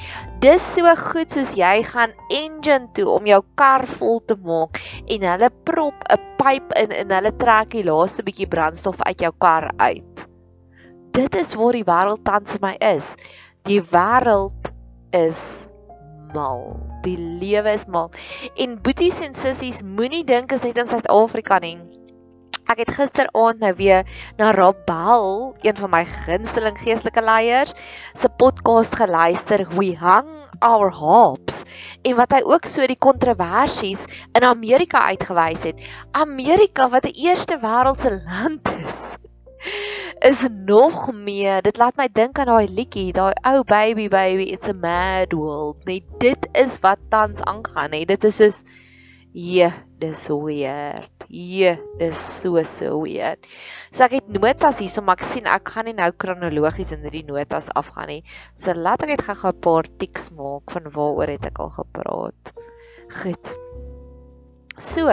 Dis 0.45 0.65
so 0.75 0.95
goed 0.97 1.33
soos 1.33 1.55
jy 1.59 1.83
gaan 1.87 2.13
engine 2.29 2.91
toe 2.95 3.09
om 3.11 3.27
jou 3.27 3.41
kar 3.59 3.87
vol 3.99 4.21
te 4.27 4.37
maak 4.45 4.81
en 5.07 5.27
hulle 5.33 5.51
prop 5.65 6.05
'n 6.11 6.21
pyp 6.41 6.75
in 6.77 6.93
en 6.93 7.17
hulle 7.17 7.33
trek 7.37 7.71
die 7.71 7.85
laaste 7.85 8.23
bietjie 8.23 8.49
brandstof 8.49 9.01
uit 9.03 9.21
jou 9.21 9.33
kar 9.39 9.71
uit. 9.79 10.27
Dit 11.13 11.35
is 11.35 11.55
waar 11.55 11.73
die 11.73 11.85
wêreld 11.85 12.25
tans 12.25 12.53
vir 12.53 12.63
my 12.63 12.77
is. 12.79 13.17
Die 13.67 13.81
wêreld 13.83 14.71
is 15.13 15.69
mal. 16.35 16.79
Die 17.03 17.17
lewe 17.19 17.73
is 17.73 17.87
mal. 17.87 18.11
En 18.57 18.79
boeties 18.83 19.21
en 19.21 19.35
sissies, 19.35 19.83
moenie 19.83 20.25
dink 20.25 20.53
is 20.53 20.63
net 20.63 20.79
in 20.79 20.89
Suid-Afrika 20.89 21.59
nie. 21.59 21.79
Ek 22.71 22.85
het 22.85 22.91
gisteraand 22.95 23.59
nou 23.59 23.73
weer 23.75 24.05
na 24.39 24.53
Rob 24.55 24.85
Bell, 24.87 25.57
een 25.67 25.75
van 25.75 25.91
my 25.91 26.05
gunsteling 26.07 26.77
geestelike 26.79 27.23
leiers, 27.27 27.73
se 28.15 28.29
podcast 28.39 28.95
geluister, 28.95 29.65
We 29.75 29.97
Hang 29.99 30.29
Our 30.63 30.93
Harps, 30.95 31.65
en 32.07 32.15
wat 32.21 32.37
hy 32.37 32.45
ook 32.47 32.69
so 32.71 32.87
die 32.87 32.99
kontroversies 32.99 34.05
in 34.39 34.47
Amerika 34.47 35.03
uitgewys 35.11 35.67
het. 35.67 35.83
Amerika 36.15 36.87
wat 36.95 37.09
'n 37.11 37.19
eerste 37.19 37.59
wêreldse 37.59 38.13
land 38.23 38.71
is, 38.87 39.01
is 40.31 40.47
nog 40.53 41.11
meer. 41.13 41.63
Dit 41.67 41.77
laat 41.77 41.97
my 41.97 42.07
dink 42.13 42.39
aan 42.39 42.53
daai 42.55 42.71
liedjie, 42.71 43.11
daai 43.13 43.35
ou 43.43 43.59
oh, 43.59 43.65
baby 43.67 44.07
baby, 44.07 44.47
it's 44.55 44.69
a 44.69 44.73
mad 44.73 45.33
world. 45.33 45.83
Nee, 45.91 46.05
dit 46.19 46.49
is 46.53 46.79
wat 46.87 47.03
tans 47.09 47.43
aangaan, 47.43 47.91
hè. 47.91 48.05
Dit 48.05 48.25
is 48.25 48.37
soos 48.37 48.63
Ja, 49.33 49.73
dis 49.99 50.29
weird. 50.29 51.20
Ja, 51.31 51.77
dis 52.01 52.19
so 52.19 52.59
so 52.67 53.05
weird. 53.05 53.45
So 53.95 54.03
ek 54.03 54.17
het 54.17 54.31
notas 54.35 54.81
hier, 54.83 54.91
so 54.91 55.03
maar 55.07 55.21
ek 55.21 55.29
sien 55.31 55.47
ek 55.47 55.71
gaan 55.77 55.87
nie 55.87 55.95
nou 55.95 56.09
kronologies 56.11 56.91
in 56.97 57.05
hierdie 57.07 57.23
notas 57.29 57.69
afgaan 57.79 58.11
nie. 58.11 58.23
So 58.59 58.75
laat 58.75 59.05
ek 59.07 59.13
net 59.15 59.23
gou 59.23 59.37
'n 59.53 59.61
paar 59.63 59.87
tiks 60.03 60.33
maak 60.35 60.75
van 60.75 60.91
waaroor 60.91 61.31
het 61.31 61.47
ek 61.47 61.61
al 61.63 61.71
gepraat. 61.71 62.53
Goed. 63.23 63.53
So. 64.75 65.07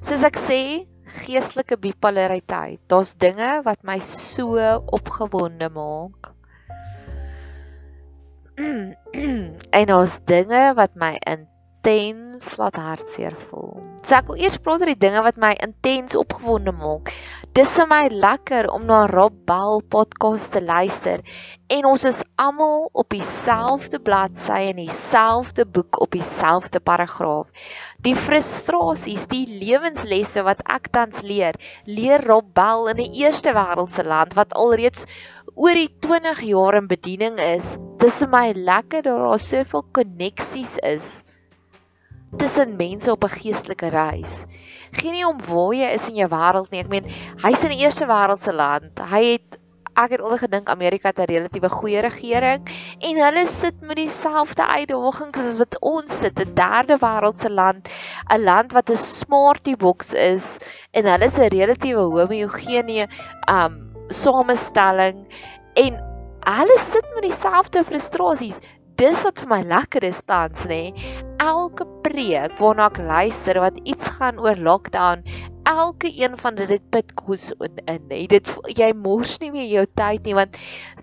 Soos 0.00 0.24
ek 0.24 0.40
sê, 0.40 0.88
geestelike 1.26 1.76
bipolariteit. 1.76 2.80
Daar's 2.88 3.12
dinge 3.12 3.60
wat 3.68 3.84
my 3.84 4.00
so 4.00 4.56
opgewonde 4.88 5.68
maak. 5.68 6.32
en 9.80 9.86
daar's 9.92 10.16
dinge 10.24 10.74
wat 10.80 10.96
my 10.96 11.16
in 11.28 11.49
intens 11.80 12.56
laat 12.58 12.76
hartseer 12.76 13.32
voel. 13.48 13.80
So 14.04 14.16
ek 14.18 14.28
wil 14.28 14.40
eers 14.42 14.58
praat 14.60 14.82
oor 14.82 14.90
die 14.90 15.00
dinge 15.00 15.20
wat 15.24 15.38
my 15.40 15.54
intens 15.64 16.16
opgewonde 16.18 16.74
maak. 16.76 17.08
Dis 17.56 17.72
vir 17.78 17.86
my 17.88 18.00
lekker 18.12 18.68
om 18.68 18.84
na 18.88 19.06
Rob 19.08 19.32
Bell 19.48 19.80
podcast 19.88 20.50
te 20.52 20.60
luister 20.60 21.22
en 21.72 21.88
ons 21.88 22.04
is 22.04 22.18
almal 22.36 22.90
op 22.92 23.08
dieselfde 23.14 24.00
bladsy 24.04 24.58
en 24.74 24.80
dieselfde 24.82 25.64
boek 25.64 26.00
op 26.04 26.12
dieselfde 26.12 26.82
paragraaf. 26.84 27.48
Die 28.04 28.14
frustrasies, 28.16 29.24
die 29.32 29.46
lewenslesse 29.48 30.44
wat 30.44 30.60
ek 30.68 30.92
tans 30.92 31.24
leer, 31.24 31.56
leer 31.88 32.20
Rob 32.28 32.52
Bell 32.52 32.92
in 32.92 33.00
'n 33.00 33.16
eerste 33.24 33.56
wêreldse 33.56 34.04
land 34.04 34.36
wat 34.36 34.52
alreeds 34.52 35.08
oor 35.56 35.74
die 35.74 35.88
20 36.00 36.44
jaar 36.44 36.76
in 36.76 36.92
bediening 36.92 37.40
is. 37.40 37.78
Dis 37.98 38.20
vir 38.20 38.28
my 38.28 38.46
lekker 38.52 39.02
dat 39.02 39.16
daar 39.16 39.38
soveel 39.38 39.84
koneksies 39.92 40.76
is 40.84 41.22
tussen 42.36 42.76
mense 42.76 43.10
op 43.10 43.24
'n 43.24 43.28
geestelike 43.28 43.88
reis. 43.88 44.44
Geen 44.90 45.12
nie 45.12 45.26
om 45.26 45.38
waar 45.46 45.74
jy 45.74 45.90
is 45.94 46.08
in 46.08 46.14
jou 46.14 46.28
wêreld 46.28 46.70
nie. 46.70 46.80
Ek 46.80 46.88
meen, 46.88 47.06
hy's 47.42 47.64
in 47.64 47.70
die 47.70 47.82
eerste 47.84 48.06
wêreldse 48.06 48.52
land. 48.52 48.98
Hy 48.98 49.24
het 49.32 49.58
ek 50.00 50.14
het 50.14 50.22
altyd 50.22 50.44
gedink 50.44 50.68
Amerika 50.68 51.08
het 51.08 51.18
'n 51.18 51.32
relatiewe 51.32 51.68
goeie 51.68 52.00
regering 52.00 52.62
en 53.00 53.16
hulle 53.24 53.46
sit 53.46 53.80
met 53.80 53.96
dieselfde 53.96 54.66
uitdagings 54.66 55.38
as 55.38 55.58
wat 55.58 55.76
ons 55.80 56.18
sit, 56.18 56.38
'n 56.40 56.54
derde 56.54 56.96
wêreldse 56.96 57.50
land, 57.50 57.88
'n 58.30 58.44
land 58.44 58.72
wat 58.72 58.90
'n 58.90 58.96
smarty 58.96 59.76
box 59.76 60.12
is 60.12 60.58
en 60.92 61.04
hulle 61.04 61.24
is 61.24 61.38
'n 61.38 61.48
relatiewe 61.48 62.00
homogene 62.00 63.08
um 63.48 63.90
samestelling 64.08 65.26
en 65.74 65.92
hulle 66.40 66.78
sit 66.78 67.06
met 67.14 67.22
dieselfde 67.22 67.84
frustrasies 67.84 68.58
dis 69.00 69.22
wat 69.24 69.40
vir 69.40 69.48
my 69.48 69.58
lekker 69.64 70.04
is 70.04 70.18
tans 70.28 70.66
nê. 70.68 70.90
Elke 71.40 71.86
preek 72.04 72.58
waarna 72.58 72.90
ek 72.90 72.98
luister 73.00 73.56
wat 73.62 73.78
iets 73.88 74.10
gaan 74.18 74.36
oor 74.44 74.58
lockdown, 74.60 75.22
elke 75.70 76.10
een 76.12 76.34
van 76.36 76.58
dit 76.58 76.82
pit 76.92 77.14
kos 77.16 77.46
in 77.64 77.80
in 77.88 78.02
nê. 78.10 78.18
Dit 78.28 78.50
jy 78.76 78.90
mors 78.92 79.38
nie 79.40 79.48
meer 79.54 79.70
jou 79.70 79.84
tyd 79.96 80.28
nie 80.28 80.36
want 80.36 80.58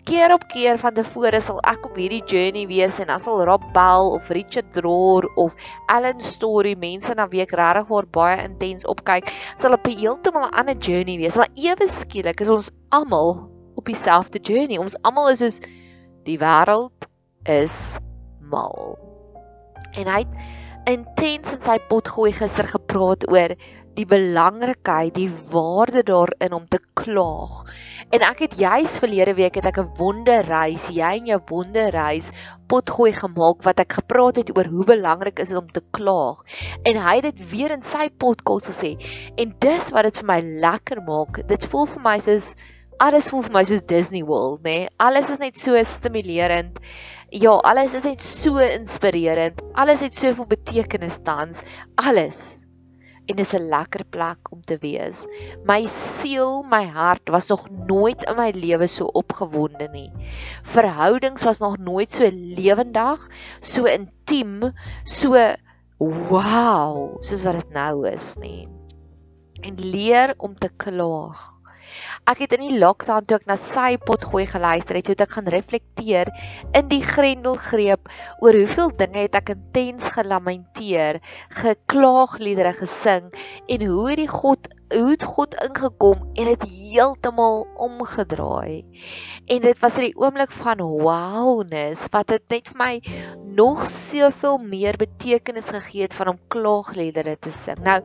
keer 0.06 0.36
op 0.36 0.46
keer 0.52 0.78
van 0.84 0.94
tevore 1.00 1.42
sal 1.42 1.58
ek 1.72 1.90
op 1.90 1.98
hierdie 1.98 2.22
journey 2.30 2.68
wees 2.70 3.02
en 3.02 3.10
dan 3.10 3.24
sal 3.24 3.42
Rob 3.50 3.66
Bell 3.74 4.14
of 4.20 4.30
Richard 4.30 4.78
Rohr 4.86 5.26
of 5.36 5.58
Ellen 5.90 6.22
Story 6.22 6.76
mense 6.78 7.18
na 7.18 7.26
week 7.34 7.58
regtig 7.58 7.90
waar 7.90 8.12
baie 8.20 8.38
intens 8.46 8.86
opkyk, 8.86 9.34
sal 9.58 9.74
op 9.74 9.90
'n 9.90 9.98
heeltemal 9.98 10.46
'n 10.52 10.54
ander 10.54 10.78
journey 10.78 11.18
wees. 11.18 11.36
Maar 11.36 11.50
ewe 11.56 11.90
skielik 11.90 12.46
is 12.46 12.54
ons 12.60 12.70
almal 12.94 13.50
op 13.76 13.86
dieselfde 13.86 14.38
journey. 14.38 14.78
Ons 14.78 15.02
almal 15.02 15.34
is 15.34 15.42
soos 15.42 15.60
die 16.30 16.38
wêreld 16.38 17.08
is 17.48 17.96
mal. 18.52 18.98
En 19.98 20.08
hy 20.08 20.22
het 20.24 20.88
intens 20.88 21.52
in 21.56 21.64
sy 21.64 21.80
pot 21.90 22.08
gooi 22.08 22.32
gister 22.36 22.68
gepraat 22.70 23.26
oor 23.32 23.56
die 23.98 24.06
belangrikheid, 24.06 25.16
die 25.16 25.32
waarde 25.50 26.04
daarin 26.06 26.54
om 26.54 26.68
te 26.70 26.78
klaag. 27.00 27.64
En 28.14 28.24
ek 28.24 28.44
het 28.46 28.54
juis 28.62 29.00
verlede 29.02 29.34
week 29.40 29.58
het 29.58 29.66
ek 29.66 29.80
'n 29.82 29.96
wonderreis, 29.98 30.88
jy 30.94 31.12
en 31.18 31.26
jou 31.26 31.40
wonderreis 31.50 32.30
potgooi 32.70 33.12
gemaak 33.12 33.64
wat 33.66 33.80
ek 33.80 33.98
gepraat 34.00 34.36
het 34.38 34.54
oor 34.58 34.70
hoe 34.70 34.86
belangrik 34.86 35.40
is 35.40 35.50
dit 35.50 35.58
om 35.58 35.72
te 35.72 35.82
klaag. 35.92 36.46
En 36.86 36.98
hy 36.98 37.16
het 37.16 37.36
dit 37.36 37.50
weer 37.50 37.72
in 37.72 37.82
sy 37.82 38.10
podcast 38.10 38.70
gesê. 38.70 38.96
En 39.36 39.56
dis 39.60 39.92
wat 39.92 40.04
dit 40.04 40.18
vir 40.18 40.28
my 40.28 40.40
lekker 40.42 41.02
maak. 41.02 41.48
Dit 41.48 41.66
voel 41.66 41.86
vir 41.86 42.02
my 42.02 42.20
soos 42.20 42.56
alles 43.00 43.30
voel 43.30 43.44
vir 43.46 43.54
my 43.54 43.64
soos 43.64 43.82
Disney 43.86 44.24
World, 44.24 44.64
nê? 44.64 44.80
Nee? 44.80 44.90
Alles 44.98 45.30
is 45.30 45.40
net 45.40 45.58
so 45.58 45.78
stimulerend. 45.84 46.80
Ja, 47.28 47.58
alles 47.60 47.92
is 47.94 48.06
net 48.08 48.22
so 48.24 48.56
inspirerend. 48.64 49.60
Alles 49.76 50.00
het 50.00 50.16
soveel 50.16 50.46
betekenis 50.48 51.18
tans. 51.28 51.60
Alles. 52.00 52.62
En 53.28 53.36
dis 53.36 53.52
'n 53.54 53.68
lekker 53.68 54.06
plek 54.06 54.52
om 54.52 54.62
te 54.62 54.78
wees. 54.80 55.26
My 55.66 55.86
siel, 55.86 56.64
my 56.64 56.86
hart 56.86 57.28
was 57.30 57.48
nog 57.48 57.68
nooit 57.70 58.24
in 58.24 58.36
my 58.36 58.52
lewe 58.56 58.88
so 58.88 59.06
opgewonde 59.06 59.90
nie. 59.92 60.12
Verhoudings 60.64 61.44
was 61.44 61.60
nog 61.60 61.78
nooit 61.78 62.12
so 62.12 62.30
lewendig, 62.32 63.28
so 63.60 63.84
intiem, 63.84 64.72
so 65.04 65.36
wow, 65.98 67.18
soos 67.20 67.44
wat 67.44 67.60
dit 67.60 67.70
nou 67.70 68.08
is 68.08 68.36
nie. 68.40 68.70
En 69.62 69.76
leer 69.76 70.34
om 70.38 70.56
te 70.56 70.70
klaag 70.78 71.57
Ek 72.28 72.42
het 72.44 72.56
in 72.58 72.64
die 72.66 72.80
lockdown 72.80 73.26
toe 73.26 73.38
ek 73.40 73.48
na 73.50 73.56
sy 73.60 73.98
potgooi 73.98 74.46
geluister 74.50 75.00
het, 75.00 75.12
het 75.14 75.22
ek 75.28 75.36
gaan 75.38 75.52
reflekteer 75.54 76.32
in 76.78 76.90
die 76.92 77.04
grendelgreep 77.04 78.10
oor 78.44 78.58
hoeveel 78.58 78.92
dinge 79.00 79.26
het 79.28 79.38
ek 79.40 79.54
intens 79.56 80.10
gelamenteer, 80.16 81.22
geklaagliedere 81.62 82.74
gesing 82.78 83.32
en 83.68 83.86
hoe 83.88 84.10
het 84.10 84.22
die 84.24 84.32
God 84.32 84.74
hoe 84.88 85.10
het 85.12 85.24
God 85.28 85.56
ingekom 85.60 86.22
en 86.40 86.46
dit 86.48 86.64
heeltemal 86.72 87.66
omgedraai. 87.76 88.86
En 89.52 89.62
dit 89.66 89.80
was 89.84 89.98
die 90.00 90.14
oomblik 90.16 90.54
van 90.56 90.80
wowness 90.80 92.08
wat 92.14 92.32
dit 92.32 92.46
net 92.56 92.72
vir 92.72 92.80
my 92.80 92.94
nog 93.58 93.84
soveel 93.92 94.60
meer 94.64 94.98
betekenis 95.02 95.74
gegee 95.76 96.08
het 96.08 96.16
van 96.16 96.36
om 96.36 96.44
klaagliedere 96.54 97.36
te 97.42 97.52
sing. 97.52 97.82
Nou, 97.84 98.00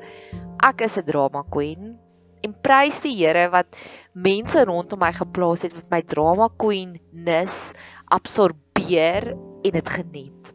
ek 0.63 0.87
is 0.89 0.99
'n 0.99 1.07
drama 1.07 1.45
queen 1.51 1.99
en 2.43 2.55
prys 2.67 3.01
die 3.05 3.15
Here 3.17 3.49
wat 3.53 3.77
mense 4.13 4.65
rondom 4.69 5.01
my 5.03 5.13
geplaas 5.17 5.63
het 5.67 5.75
wat 5.75 5.91
my 5.91 6.03
drama 6.03 6.49
queen 6.59 6.99
nis 7.13 7.73
absorbeer 8.13 9.33
en 9.33 9.73
dit 9.79 9.89
geniet. 9.97 10.55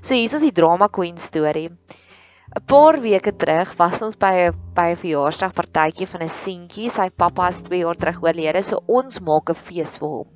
So 0.00 0.14
hier 0.14 0.30
is 0.30 0.46
die 0.46 0.54
drama 0.54 0.88
queen 0.88 1.18
storie. 1.18 1.70
'n 2.48 2.64
Paar 2.64 2.96
weke 3.04 3.32
terug 3.36 3.74
was 3.76 4.00
ons 4.04 4.16
by 4.16 4.30
'n 4.48 4.54
by 4.76 4.86
'n 4.92 5.00
verjaarsdagpartytjie 5.02 6.06
van 6.12 6.22
'n 6.24 6.32
seentjie. 6.32 6.88
Sy 6.90 7.10
pappa 7.22 7.48
is 7.52 7.60
2 7.66 7.80
jaar 7.82 7.98
terug 8.00 8.22
oorlede, 8.24 8.62
so 8.64 8.80
ons 8.86 9.20
maak 9.20 9.50
'n 9.50 9.60
fees 9.66 9.98
vir 10.00 10.08
hom. 10.08 10.28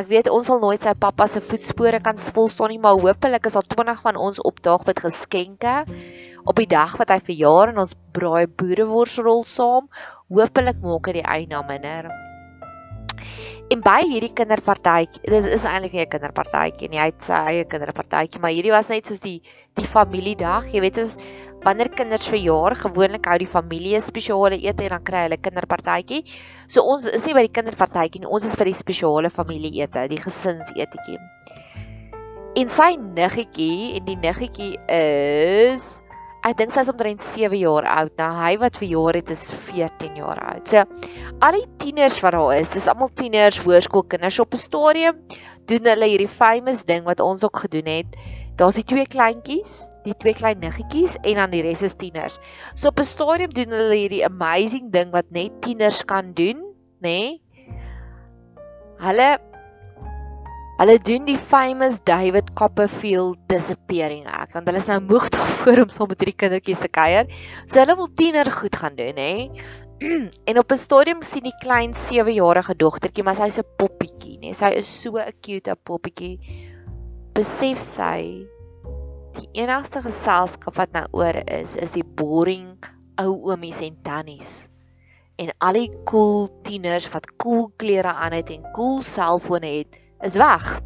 Ek 0.00 0.08
weet 0.08 0.32
ons 0.36 0.46
sal 0.50 0.58
nooit 0.58 0.82
sy 0.82 0.94
pappa 0.98 1.28
se 1.28 1.40
voetspore 1.40 2.00
kan 2.00 2.18
volstaan 2.18 2.74
nie, 2.74 2.82
maar 2.82 2.98
hopelik 2.98 3.46
is 3.46 3.54
daar 3.54 3.70
20 3.76 4.02
van 4.02 4.16
ons 4.16 4.42
opdaag 4.42 4.82
met 4.86 5.04
geskenke 5.06 5.74
op 6.44 6.60
die 6.60 6.68
dag 6.68 6.96
wat 7.00 7.10
hy 7.14 7.20
verjaar 7.24 7.72
en 7.72 7.80
ons 7.84 7.96
braai 8.16 8.46
boereworsrol 8.46 9.44
saam. 9.48 9.88
Hoopelik 10.28 10.80
maak 10.84 11.10
dit 11.10 11.20
die 11.22 11.26
eina 11.26 11.62
minder. 11.68 12.12
En 13.72 13.80
by 13.80 14.02
hierdie 14.04 14.32
kinderpartytjie, 14.36 15.22
dit 15.24 15.46
is 15.56 15.64
eintlik 15.64 15.94
nie 15.96 16.02
'n 16.04 16.10
kinderpartytjie 16.12 16.88
nie, 16.90 17.00
hy 17.00 17.06
het 17.08 17.22
sy 17.24 17.38
eie 17.48 17.64
kinderpartytjie, 17.64 18.40
maar 18.40 18.52
hierdie 18.52 18.74
was 18.74 18.90
net 18.92 19.06
soos 19.06 19.20
die 19.20 19.40
die 19.74 19.86
familiedag. 19.86 20.68
Jy 20.72 20.80
weet, 20.84 21.00
soos 21.00 21.16
wanneer 21.64 21.88
kinders 21.88 22.28
verjaar, 22.28 22.76
gewoonlik 22.76 23.24
hou 23.24 23.38
die 23.38 23.48
familie 23.48 24.00
spesiale 24.00 24.60
ete 24.60 24.84
en 24.84 24.90
dan 24.90 25.04
kry 25.04 25.24
hulle 25.24 25.40
kinderpartytjie. 25.40 26.24
So 26.68 26.82
ons 26.82 27.06
is 27.06 27.24
nie 27.24 27.32
by 27.32 27.46
die 27.48 27.54
kinderpartytjie 27.56 28.20
nie, 28.20 28.28
ons 28.28 28.44
is 28.44 28.56
by 28.56 28.68
die 28.68 28.76
spesiale 28.76 29.30
familieete, 29.30 30.08
die 30.08 30.20
gesinsetetjie. 30.20 31.18
En 32.54 32.68
sy 32.68 32.96
niggetjie 33.00 33.96
en 33.96 34.04
die 34.04 34.20
niggetjie 34.20 34.76
is 34.86 36.03
Ek 36.44 36.58
dink 36.58 36.74
sy 36.74 36.82
is 36.84 36.90
omtrent 36.92 37.22
7 37.24 37.56
jaar 37.56 37.86
oud. 37.88 38.12
Nou 38.20 38.28
hy 38.36 38.50
wat 38.60 38.76
verjaar 38.76 39.16
het 39.16 39.30
is 39.32 39.46
14 39.70 40.18
jaar 40.20 40.40
oud. 40.44 40.68
So 40.68 40.82
al 41.40 41.56
die 41.56 41.64
tieners 41.80 42.18
wat 42.20 42.36
daar 42.36 42.52
is, 42.58 42.74
is 42.76 42.88
almal 42.90 43.08
tieners, 43.16 43.62
hoërskoolkinders 43.64 44.40
op 44.44 44.52
'n 44.52 44.60
stadium 44.60 45.22
doen 45.72 45.88
hulle 45.88 46.10
hierdie 46.10 46.28
famous 46.28 46.84
ding 46.84 47.06
wat 47.08 47.24
ons 47.24 47.44
ook 47.48 47.64
gedoen 47.64 47.88
het. 47.88 48.18
Daar's 48.60 48.76
die 48.76 48.84
twee 48.84 49.06
kleintjies, 49.06 49.88
die 50.04 50.14
twee 50.20 50.34
klein 50.34 50.60
niggetjies 50.60 51.16
en 51.24 51.40
dan 51.40 51.50
die 51.50 51.62
res 51.64 51.82
is 51.82 51.96
tieners. 51.96 52.36
So 52.74 52.92
op 52.92 53.00
'n 53.00 53.08
stadium 53.08 53.52
doen 53.56 53.72
hulle 53.72 53.96
hierdie 53.96 54.24
amazing 54.24 54.92
ding 54.92 55.10
wat 55.16 55.30
net 55.30 55.62
tieners 55.62 56.04
kan 56.04 56.34
doen, 56.34 56.60
nê? 57.00 57.40
Nee? 57.40 57.40
Hulle 59.00 59.38
Hulle 60.74 60.96
doen 60.98 61.22
die 61.22 61.38
famous 61.38 62.00
David 62.02 62.48
Copperfield 62.58 63.38
disappearing 63.46 64.24
act 64.26 64.56
want 64.56 64.66
hulle 64.66 64.80
is 64.82 64.88
nou 64.90 64.96
moeg 65.06 65.28
daarvoor 65.36 65.84
om 65.84 65.92
saam 65.94 66.10
met 66.10 66.18
drie 66.18 66.34
kindertjies 66.34 66.82
te 66.82 66.90
kuier. 66.90 67.30
So 67.62 67.78
hulle 67.78 67.94
wil 68.00 68.10
tiener 68.18 68.50
goed 68.50 68.74
gaan 68.80 68.98
doen, 68.98 69.20
hè. 69.22 69.36
en 70.50 70.58
op 70.58 70.74
'n 70.74 70.82
stadium 70.82 71.22
sien 71.22 71.46
die 71.46 71.54
klein 71.62 71.94
7-jarige 71.94 72.74
dogtertjie, 72.74 73.22
maar 73.22 73.38
sy's 73.38 73.62
'n 73.62 73.70
poppietjie, 73.78 74.40
nê. 74.42 74.50
Sy 74.50 74.74
is 74.82 74.90
so 74.90 75.14
'n 75.14 75.30
cute 75.38 75.78
poppietjie. 75.86 76.42
Besef 77.38 77.78
sy 77.78 78.42
die 79.38 79.48
enigste 79.62 80.02
geselskap 80.02 80.74
wat 80.74 80.90
nou 80.90 81.06
oor 81.12 81.38
is, 81.46 81.76
is 81.76 81.94
die 81.94 82.04
boring 82.04 82.74
ou 83.22 83.30
oomies 83.46 83.78
en 83.80 83.94
tannies. 84.02 84.68
En 85.38 85.54
al 85.62 85.78
die 85.78 85.90
cool 86.04 86.48
tieners 86.66 87.06
wat 87.14 87.36
cool 87.38 87.70
klere 87.78 88.10
aan 88.10 88.32
het 88.32 88.50
en 88.50 88.72
cool 88.74 89.02
selfone 89.02 89.78
het 89.78 90.02
is 90.24 90.38
weg. 90.40 90.80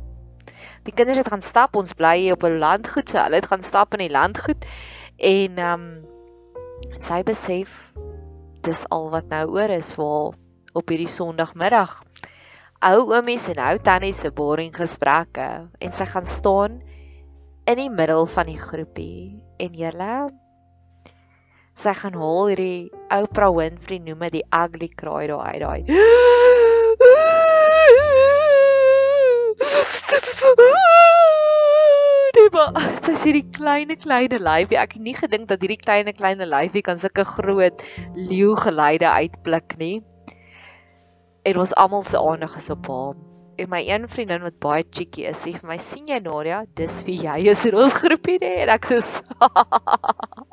Die 0.87 0.95
kinders 0.95 1.21
het 1.21 1.31
gaan 1.31 1.45
stap, 1.45 1.77
ons 1.77 1.95
bly 1.95 2.17
hier 2.19 2.35
op 2.35 2.45
'n 2.45 2.59
landgoed, 2.59 3.09
so 3.09 3.19
hulle 3.23 3.39
het 3.39 3.51
gaan 3.51 3.63
stap 3.63 3.95
in 3.95 4.07
die 4.07 4.15
landgoed 4.15 4.65
en 5.17 5.59
ehm 5.59 5.73
um, 5.73 6.05
sy 7.01 7.23
besef 7.23 7.95
dis 8.63 8.85
al 8.91 9.11
wat 9.11 9.29
nou 9.31 9.45
oor 9.55 9.71
is 9.71 9.95
vir 9.95 10.35
op 10.75 10.91
hierdie 10.91 11.11
Sondagmiddag. 11.11 12.03
Ou 12.83 12.99
oomies 13.15 13.49
en 13.49 13.59
ou 13.59 13.79
tannies 13.79 14.21
se 14.21 14.31
boring 14.31 14.75
gesprekke 14.75 15.69
en 15.79 15.93
sy 15.93 16.05
gaan 16.05 16.27
staan 16.27 16.81
in 17.67 17.77
die 17.77 17.91
middel 17.91 18.27
van 18.27 18.47
die 18.47 18.59
groepie 18.59 19.41
en 19.59 19.75
julle 19.75 20.29
sy 21.79 21.95
gaan 21.95 22.17
haal 22.19 22.49
hierdie 22.51 22.91
Oprah 23.15 23.53
Winfrey 23.55 24.01
noem 24.03 24.25
dit 24.27 24.39
die 24.39 24.47
ugly 24.55 24.89
cry 24.99 25.27
daai 25.31 25.59
uit 25.59 25.61
daai 25.63 26.48
Diba, 32.37 32.65
sy 33.05 33.15
sê 33.17 33.33
die 33.37 33.45
kleine 33.57 33.97
kleine 34.01 34.39
lyfie. 34.41 34.79
Ek 34.81 34.97
het 34.97 35.05
nie 35.05 35.17
gedink 35.17 35.49
dat 35.51 35.63
hierdie 35.65 35.81
kleine 35.81 36.13
kleine 36.17 36.47
lyfie 36.49 36.85
kan 36.85 37.01
sulke 37.01 37.25
groot 37.29 37.85
leeu 38.17 38.55
geluide 38.61 39.09
uitblik 39.09 39.77
nie. 39.81 39.97
En 41.49 41.61
ons 41.65 41.75
almal 41.81 42.05
se 42.09 42.21
aandag 42.21 42.57
is 42.61 42.71
op 42.73 42.89
haar. 42.93 43.17
En 43.59 43.67
my 43.73 43.81
een 43.83 44.05
vriendin 44.09 44.45
wat 44.47 44.61
baie 44.63 44.85
cheeky 44.87 45.25
is, 45.27 45.41
sê 45.43 45.51
vir 45.57 45.67
my: 45.67 45.79
"Sien 45.83 46.07
jy 46.07 46.21
Nadia, 46.23 46.61
dis 46.79 47.01
wie 47.09 47.17
jy 47.25 47.49
is 47.51 47.65
in 47.67 47.75
ons 47.75 47.97
groepie 48.05 48.39
nie." 48.39 48.55
En 48.63 48.71
ek 48.71 48.87
sê: 48.87 49.01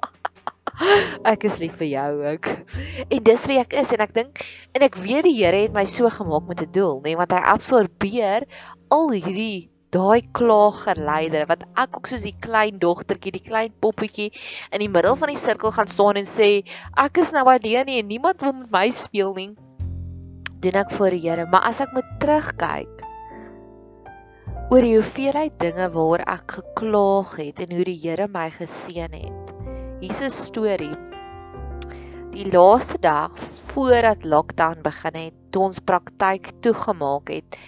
"Ek 1.33 1.45
is 1.45 1.59
lief 1.61 1.75
vir 1.77 1.91
jou 1.91 2.09
ook." 2.31 2.49
En 3.05 3.21
dis 3.29 3.45
wie 3.51 3.59
ek 3.61 3.77
is 3.77 3.93
en 3.93 4.01
ek 4.07 4.15
dink 4.15 4.41
en 4.73 4.87
ek 4.87 4.97
weet 5.03 5.27
die 5.27 5.35
Here 5.37 5.59
het 5.67 5.75
my 5.75 5.85
so 5.85 6.09
gemaak 6.09 6.49
met 6.49 6.65
'n 6.65 6.71
doel, 6.71 6.97
nê, 7.05 7.13
want 7.19 7.31
hy 7.31 7.43
absorbeer 7.53 8.49
al 8.93 9.12
hierdie 9.12 9.69
daai 9.95 10.28
klaaggerleider 10.36 11.45
wat 11.48 11.63
ek 11.80 11.95
ook 12.00 12.10
soos 12.12 12.26
die 12.28 12.36
klein 12.43 12.80
dogtertjie, 12.82 13.32
die 13.38 13.45
klein 13.45 13.71
poppetjie 13.80 14.32
in 14.74 14.84
die 14.84 14.91
middel 14.91 15.15
van 15.19 15.32
die 15.32 15.39
sirkel 15.39 15.71
gaan 15.76 15.88
staan 15.88 16.19
en 16.19 16.28
sê 16.28 16.50
ek 17.06 17.21
is 17.24 17.32
nou 17.36 17.45
alleen 17.48 17.88
nie 17.88 18.02
en 18.02 18.10
niemand 18.12 18.43
wil 18.43 18.54
met 18.58 18.74
my 18.74 18.89
speel 18.91 19.34
nie. 19.38 19.52
Doen 20.63 20.80
ek 20.82 20.91
voor 20.98 21.15
die 21.15 21.24
Here, 21.24 21.45
maar 21.48 21.67
as 21.69 21.80
ek 21.84 21.93
moet 21.95 22.08
terugkyk 22.19 23.04
oor 24.74 24.82
die 24.82 24.95
hoeveelheid 24.98 25.60
dinge 25.62 25.88
waaroor 25.93 26.24
ek 26.26 26.56
geklaag 26.58 27.36
het 27.38 27.60
en 27.63 27.76
hoe 27.78 27.86
die 27.86 28.00
Here 28.02 28.28
my 28.28 28.50
geseën 28.52 29.13
het. 29.13 29.54
Hier's 30.02 30.21
'n 30.26 30.34
storie. 30.34 30.95
Die 32.36 32.50
laaste 32.52 32.98
dag 33.00 33.32
voordat 33.71 34.26
lockdown 34.26 34.82
begin 34.84 35.15
het, 35.15 35.36
toe 35.52 35.69
ons 35.69 35.80
praktyk 35.80 36.52
toegemaak 36.65 37.30
het, 37.30 37.60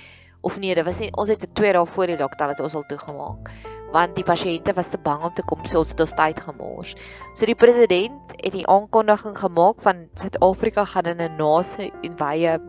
of 0.47 0.59
nee, 0.63 0.75
dit 0.75 0.85
was 0.87 1.01
nie 1.03 1.11
ons 1.19 1.29
het 1.29 1.43
'n 1.43 1.53
2 1.59 1.73
dae 1.75 1.85
voor 1.95 2.07
die 2.07 2.17
lockdown 2.17 2.53
het 2.55 2.63
ons 2.63 2.75
al 2.75 2.87
toegemaak 2.87 3.51
want 3.91 4.15
die 4.15 4.25
pasiënte 4.27 4.73
was 4.75 4.89
te 4.91 4.99
bang 5.03 5.23
om 5.23 5.33
te 5.33 5.43
kom 5.47 5.65
so 5.65 5.79
ons 5.83 5.93
het 5.93 6.01
ons 6.03 6.15
tyd 6.15 6.39
gemors. 6.43 6.95
So 7.33 7.47
die 7.47 7.55
president 7.55 8.33
het 8.35 8.53
die 8.55 8.67
aankondiging 8.67 9.37
gemaak 9.37 9.79
van 9.85 10.07
Suid-Afrika 10.19 10.85
gaan 10.85 11.05
in 11.13 11.21
'n 11.21 11.37
nase 11.37 11.91
en 12.03 12.17
wye 12.19 12.59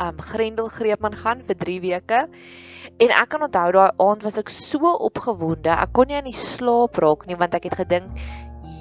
um 0.00 0.18
grendelgreep 0.18 1.04
aan 1.04 1.16
gaan 1.16 1.42
vir 1.46 1.56
3 1.56 1.80
weke. 1.80 2.28
En 2.98 3.10
ek 3.10 3.28
kan 3.28 3.42
onthou 3.42 3.72
daai 3.72 3.90
aand 3.98 4.22
was 4.22 4.38
ek 4.38 4.48
so 4.48 4.78
opgewonde. 5.08 5.70
Ek 5.70 5.92
kon 5.92 6.06
nie 6.06 6.16
aan 6.16 6.30
die 6.30 6.32
slaap 6.32 6.96
raak 6.96 7.26
nie 7.26 7.36
want 7.36 7.54
ek 7.54 7.64
het 7.64 7.74
gedink 7.74 8.10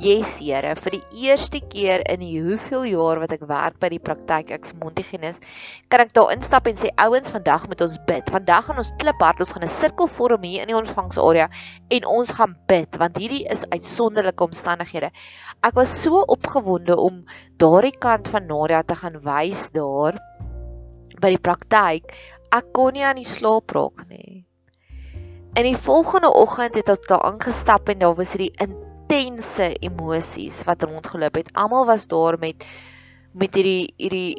Yes 0.01 0.39
Here, 0.41 0.71
vir 0.81 0.95
die 0.95 1.27
eerste 1.27 1.59
keer 1.69 2.01
in 2.09 2.23
die 2.23 2.39
hoeveel 2.41 2.87
jaar 2.89 3.19
wat 3.21 3.35
ek 3.35 3.43
werk 3.45 3.75
by 3.83 3.91
die 3.93 3.99
praktyk 4.01 4.49
ek's 4.55 4.73
Montigenis, 4.79 5.37
kan 5.93 6.01
ek 6.01 6.15
daar 6.15 6.31
instap 6.33 6.65
en 6.71 6.79
sê 6.79 6.89
ouens, 7.03 7.29
vandag 7.29 7.67
moet 7.69 7.83
ons 7.85 7.99
bid. 8.07 8.31
Vandag 8.33 8.65
gaan 8.65 8.81
ons 8.81 8.89
kliphard, 9.03 9.43
ons 9.45 9.53
gaan 9.53 9.67
'n 9.67 9.69
sirkel 9.69 10.09
vorm 10.09 10.47
hier 10.49 10.65
in 10.65 10.73
die 10.73 10.79
ontvangsarea 10.79 11.51
en 11.93 12.09
ons 12.15 12.33
gaan 12.33 12.57
bid 12.65 12.97
want 12.97 13.21
hierdie 13.21 13.45
is 13.45 13.61
uitsonderlike 13.69 14.41
omstandighede. 14.41 15.11
Ek 15.61 15.77
was 15.77 15.93
so 16.01 16.25
opgewonde 16.25 16.97
om 16.97 17.21
daardie 17.61 17.93
kant 17.93 18.27
van 18.33 18.49
Nadia 18.49 18.81
te 18.81 18.97
gaan 18.97 19.21
wys 19.21 19.69
daar 19.69 20.17
by 21.21 21.29
die 21.29 21.45
praktyk, 21.45 22.09
ek 22.49 22.73
kon 22.73 22.97
nie 22.97 23.05
aan 23.05 23.21
die 23.21 23.33
slaap 23.37 23.69
raak 23.69 24.09
nie. 24.09 24.47
In 25.53 25.67
die 25.67 25.77
volgende 25.77 26.33
oggend 26.33 26.73
het 26.73 26.89
ons 26.89 27.05
daar 27.05 27.21
aangestap 27.27 27.89
en 27.91 27.99
daar 27.99 28.17
was 28.17 28.33
hierdie 28.33 28.55
intense 29.12 29.65
emosies 29.84 30.62
wat 30.63 30.86
rondgeloop 30.88 31.41
het. 31.41 31.52
Almal 31.60 31.86
was 31.86 32.08
daar 32.08 32.38
met 32.39 32.63
met 33.32 33.56
hierdie 33.56 33.93
hierdie 33.95 34.36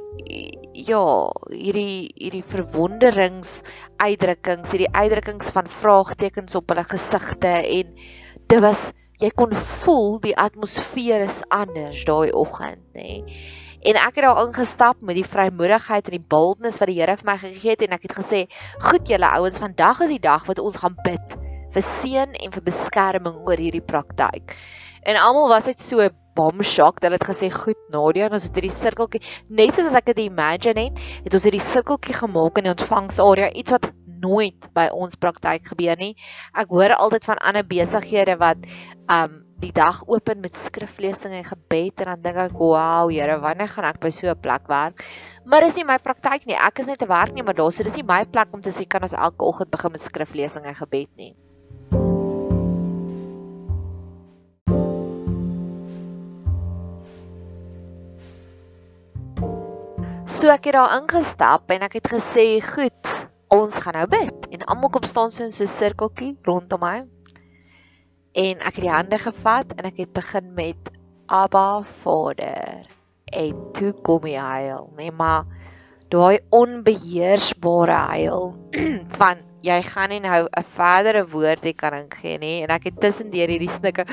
ja, 0.72 1.04
hierdie 1.48 2.12
hierdie 2.16 2.44
verwonderings 2.44 3.62
uitdrukkings, 3.96 4.72
hierdie 4.72 4.90
uitdrukkings 4.92 5.52
van 5.52 5.68
vraagtekens 5.68 6.56
op 6.56 6.72
hulle 6.72 6.84
gesigte 6.88 7.52
en 7.52 7.92
dit 8.48 8.60
was 8.64 8.90
jy 9.20 9.30
kon 9.36 9.52
voel 9.52 10.18
die 10.24 10.34
atmosfeer 10.36 11.24
is 11.28 11.42
anders 11.48 12.04
daai 12.08 12.32
oggend, 12.32 12.82
nê. 12.96 13.22
En 13.82 13.98
ek 13.98 14.18
het 14.18 14.24
daar 14.24 14.42
ingestap 14.46 15.00
met 15.00 15.16
die 15.18 15.26
vrymoedigheid 15.26 16.08
en 16.08 16.16
die 16.16 16.28
boldness 16.34 16.80
wat 16.80 16.90
die 16.90 17.00
Here 17.00 17.16
vir 17.16 17.28
my 17.28 17.38
gegee 17.44 17.76
het 17.76 17.86
en 17.86 17.96
ek 17.96 18.08
het 18.08 18.18
gesê, 18.18 18.44
"Goed 18.88 19.08
julle 19.08 19.28
ouens, 19.36 19.58
vandag 19.58 20.00
is 20.00 20.16
die 20.16 20.22
dag 20.22 20.46
wat 20.46 20.58
ons 20.58 20.76
gaan 20.76 20.96
bid 21.04 21.51
vir 21.72 21.82
seën 21.82 22.34
en 22.34 22.52
vir 22.52 22.62
beskerming 22.62 23.42
oor 23.46 23.56
hierdie 23.56 23.84
praktyk." 23.84 24.56
En 25.02 25.16
almal 25.16 25.48
was 25.48 25.66
net 25.66 25.80
so 25.80 26.08
bom 26.34 26.62
shock 26.62 27.00
dat 27.00 27.12
het 27.12 27.24
gesê, 27.24 27.50
"Goed 27.50 27.80
Nadia, 27.90 28.28
ons 28.30 28.44
het 28.44 28.54
hierdie 28.54 28.70
sirkeltjie 28.70 29.20
net 29.48 29.74
soos 29.74 29.92
ek 29.92 30.04
dit 30.04 30.18
imagine 30.18 30.88
het, 30.88 30.98
het 31.24 31.34
ons 31.34 31.44
hierdie 31.44 31.60
sirkeltjie 31.60 32.14
gemaak 32.14 32.58
in 32.58 32.64
die 32.64 32.70
ontvangsarea, 32.72 33.50
iets 33.50 33.70
wat 33.70 33.92
nooit 34.22 34.68
by 34.76 34.88
ons 34.94 35.18
praktyk 35.18 35.66
gebeur 35.72 35.98
nie. 35.98 36.14
Ek 36.54 36.70
hoor 36.72 36.94
altyd 36.94 37.26
van 37.26 37.42
ander 37.42 37.66
besighede 37.66 38.38
wat 38.38 38.58
um 39.10 39.40
die 39.62 39.70
dag 39.74 40.00
open 40.10 40.40
met 40.42 40.58
skriflesing 40.58 41.36
en 41.38 41.44
gebed 41.46 42.00
en 42.02 42.08
dan 42.10 42.22
dink 42.22 42.36
ek, 42.36 42.58
"Wow, 42.58 43.10
Here, 43.10 43.38
wanneer 43.38 43.68
gaan 43.68 43.84
ek 43.84 44.00
by 44.00 44.10
so 44.10 44.26
'n 44.28 44.40
plek 44.40 44.66
werk?" 44.66 45.04
Maar 45.44 45.60
dis 45.60 45.76
nie 45.76 45.84
my 45.84 45.98
praktyk 45.98 46.46
nie. 46.46 46.56
Ek 46.56 46.78
is 46.80 46.86
net 46.86 47.02
'n 47.02 47.08
werknemer 47.08 47.54
daar, 47.54 47.72
so 47.72 47.84
dis 47.84 47.96
nie 47.96 48.02
my 48.02 48.24
plek 48.24 48.48
om 48.52 48.60
te 48.60 48.70
sê 48.70 48.88
kan 48.88 49.02
ons 49.02 49.12
elke 49.12 49.44
oggend 49.44 49.70
begin 49.70 49.92
met 49.92 50.00
skriflesing 50.00 50.64
en 50.64 50.74
gebed 50.74 51.08
nie. 51.16 51.34
So 60.42 60.50
ek 60.50 60.64
het 60.66 60.74
daar 60.74 60.96
ingestap 60.96 61.70
en 61.70 61.84
ek 61.86 62.00
het 62.00 62.08
gesê, 62.10 62.58
"Goed, 62.58 63.10
ons 63.46 63.74
gaan 63.78 63.94
nou 63.94 64.06
bid." 64.10 64.48
En 64.50 64.64
almal 64.66 64.90
kom 64.90 65.04
staan 65.06 65.30
so 65.30 65.44
in 65.44 65.52
so 65.52 65.62
'n 65.62 65.68
sirkeltjie 65.68 66.36
rondom 66.42 66.80
my. 66.80 67.06
En 68.34 68.58
ek 68.58 68.74
het 68.74 68.82
die 68.82 68.90
hande 68.90 69.18
gevat 69.18 69.72
en 69.76 69.84
ek 69.84 69.96
het 69.96 70.12
begin 70.12 70.54
met 70.54 70.90
Abba 71.28 71.82
Vader. 71.82 72.86
En 73.24 73.72
toe 73.72 73.92
kom 74.02 74.22
hy 74.24 74.34
huil 74.34 74.92
nee 74.96 75.12
maar 75.12 75.44
daai 76.08 76.40
onbeheersbare 76.50 77.92
huil 77.92 78.58
van 79.20 79.36
jy 79.60 79.82
gaan 79.82 80.08
nie 80.08 80.20
nou 80.20 80.48
'n 80.50 80.64
verdere 80.64 81.26
woord 81.28 81.62
hê 81.62 81.72
kan 81.76 81.94
ingee 81.94 82.38
nie. 82.38 82.62
En 82.62 82.68
ek 82.68 82.84
het 82.84 83.00
tussendeur 83.00 83.48
hierdie 83.48 83.70
snikke 83.70 84.04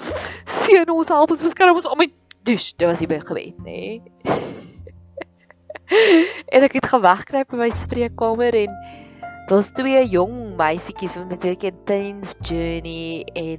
seën 0.62 0.90
ons 0.90 1.08
help 1.08 1.30
ons 1.30 1.42
beskerm 1.42 1.74
ons 1.74 1.90
om 1.90 1.98
my 1.98 2.12
dus 2.42 2.72
dit 2.72 2.86
was 2.86 2.98
die 2.98 3.20
gebed 3.20 3.58
nê 3.58 4.00
en 6.54 6.66
ek 6.68 6.80
het 6.80 6.92
gewegkruip 6.92 7.52
in 7.52 7.64
my 7.66 7.70
spreekkamer 7.70 8.54
en 8.64 8.76
Daar's 9.50 9.72
twee 9.74 9.98
jong 10.06 10.54
meisietjies 10.56 11.16
wat 11.18 11.26
met 11.28 11.44
'n 11.44 11.66
intense 11.66 12.34
journey 12.46 13.26
en 13.34 13.58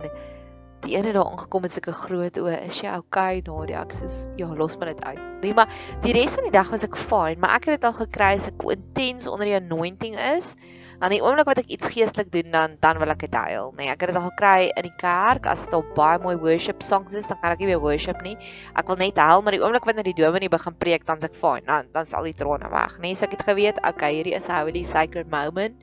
die 0.83 0.95
ene 0.95 1.11
daar 1.11 1.25
aangekom 1.25 1.61
met 1.61 1.71
sulke 1.71 1.91
groot 1.91 2.37
oë. 2.39 2.55
Is 2.67 2.79
jy 2.81 2.93
okay, 2.97 3.41
Nadia? 3.45 3.81
Ek 3.83 3.93
sê 3.95 4.07
ja, 4.39 4.47
los 4.47 4.77
maar 4.77 4.93
dit 4.93 5.03
uit. 5.03 5.19
Nee, 5.41 5.53
maar 5.53 5.69
die 6.01 6.13
res 6.15 6.35
van 6.35 6.47
die 6.47 6.55
dag 6.55 6.69
was 6.71 6.83
ek 6.83 6.95
fine, 6.95 7.35
maar 7.39 7.55
ek 7.59 7.67
het 7.67 7.81
dit 7.81 7.83
al 7.89 7.93
gekry 7.99 8.31
as 8.39 8.47
ek 8.47 8.63
intens 8.63 9.27
onder 9.27 9.45
die 9.45 9.59
anointing 9.59 10.15
is. 10.37 10.55
Dan 11.03 11.11
die 11.11 11.19
oomblik 11.19 11.49
wat 11.49 11.59
ek 11.59 11.67
iets 11.67 11.89
geestelik 11.91 12.29
doen, 12.31 12.53
dan 12.53 12.75
dan 12.79 12.95
wil 13.01 13.11
ek 13.11 13.25
dit 13.25 13.33
huil. 13.35 13.73
Nee, 13.75 13.89
ek 13.91 14.05
het 14.05 14.13
dit 14.13 14.19
al 14.21 14.29
gekry 14.29 14.69
in 14.71 14.85
die 14.87 14.93
kerk 15.01 15.49
as 15.51 15.65
dit 15.65 15.73
al 15.75 15.83
baie 15.97 16.21
mooi 16.23 16.37
worship 16.39 16.79
songs 16.79 17.11
is, 17.11 17.27
dan 17.27 17.41
kan 17.41 17.51
ek 17.51 17.59
nie 17.59 17.67
meer 17.73 17.81
worship 17.83 18.21
nie. 18.23 18.37
Ek 18.79 18.87
wil 18.87 19.01
net 19.01 19.19
huil, 19.19 19.43
maar 19.43 19.51
die 19.51 19.59
oomblik 19.59 19.83
wanneer 19.89 20.07
die 20.07 20.15
dominee 20.15 20.47
begin 20.53 20.77
preek, 20.79 21.03
dan's 21.09 21.27
ek 21.27 21.35
fine. 21.35 21.65
Dan 21.67 21.91
dan's 21.91 22.15
al 22.15 22.29
die 22.29 22.35
trane 22.39 22.71
weg. 22.71 22.95
Nee, 23.03 23.19
so 23.19 23.27
ek 23.27 23.35
het 23.35 23.43
geweet, 23.49 23.83
okay, 23.83 24.13
hierdie 24.15 24.37
is 24.39 24.47
'n 24.47 24.63
holy 24.63 24.85
sacred 24.87 25.27
moment. 25.27 25.75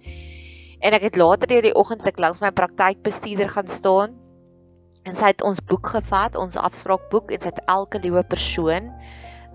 En 0.80 0.96
ek 0.96 1.02
het 1.12 1.20
later 1.20 1.52
deur 1.52 1.68
die 1.68 1.76
oggend 1.76 2.06
ek 2.08 2.18
langs 2.18 2.40
my 2.40 2.48
praktykbestuurder 2.50 3.52
gaan 3.52 3.68
staan. 3.68 4.16
En 5.04 5.14
sy 5.14 5.36
het 5.36 5.44
ons 5.44 5.60
boek 5.60 5.86
gevat, 6.00 6.32
ons 6.32 6.56
afspraakboek 6.56 7.30
en 7.30 7.40
sy 7.40 7.52
het 7.52 7.60
elke 7.68 8.00
liewe 8.00 8.24
persoon 8.24 8.88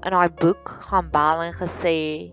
in 0.05 0.13
daai 0.13 0.29
boek 0.29 0.69
gaan 0.89 1.09
bel 1.09 1.41
en 1.41 1.53
gesê 1.57 2.29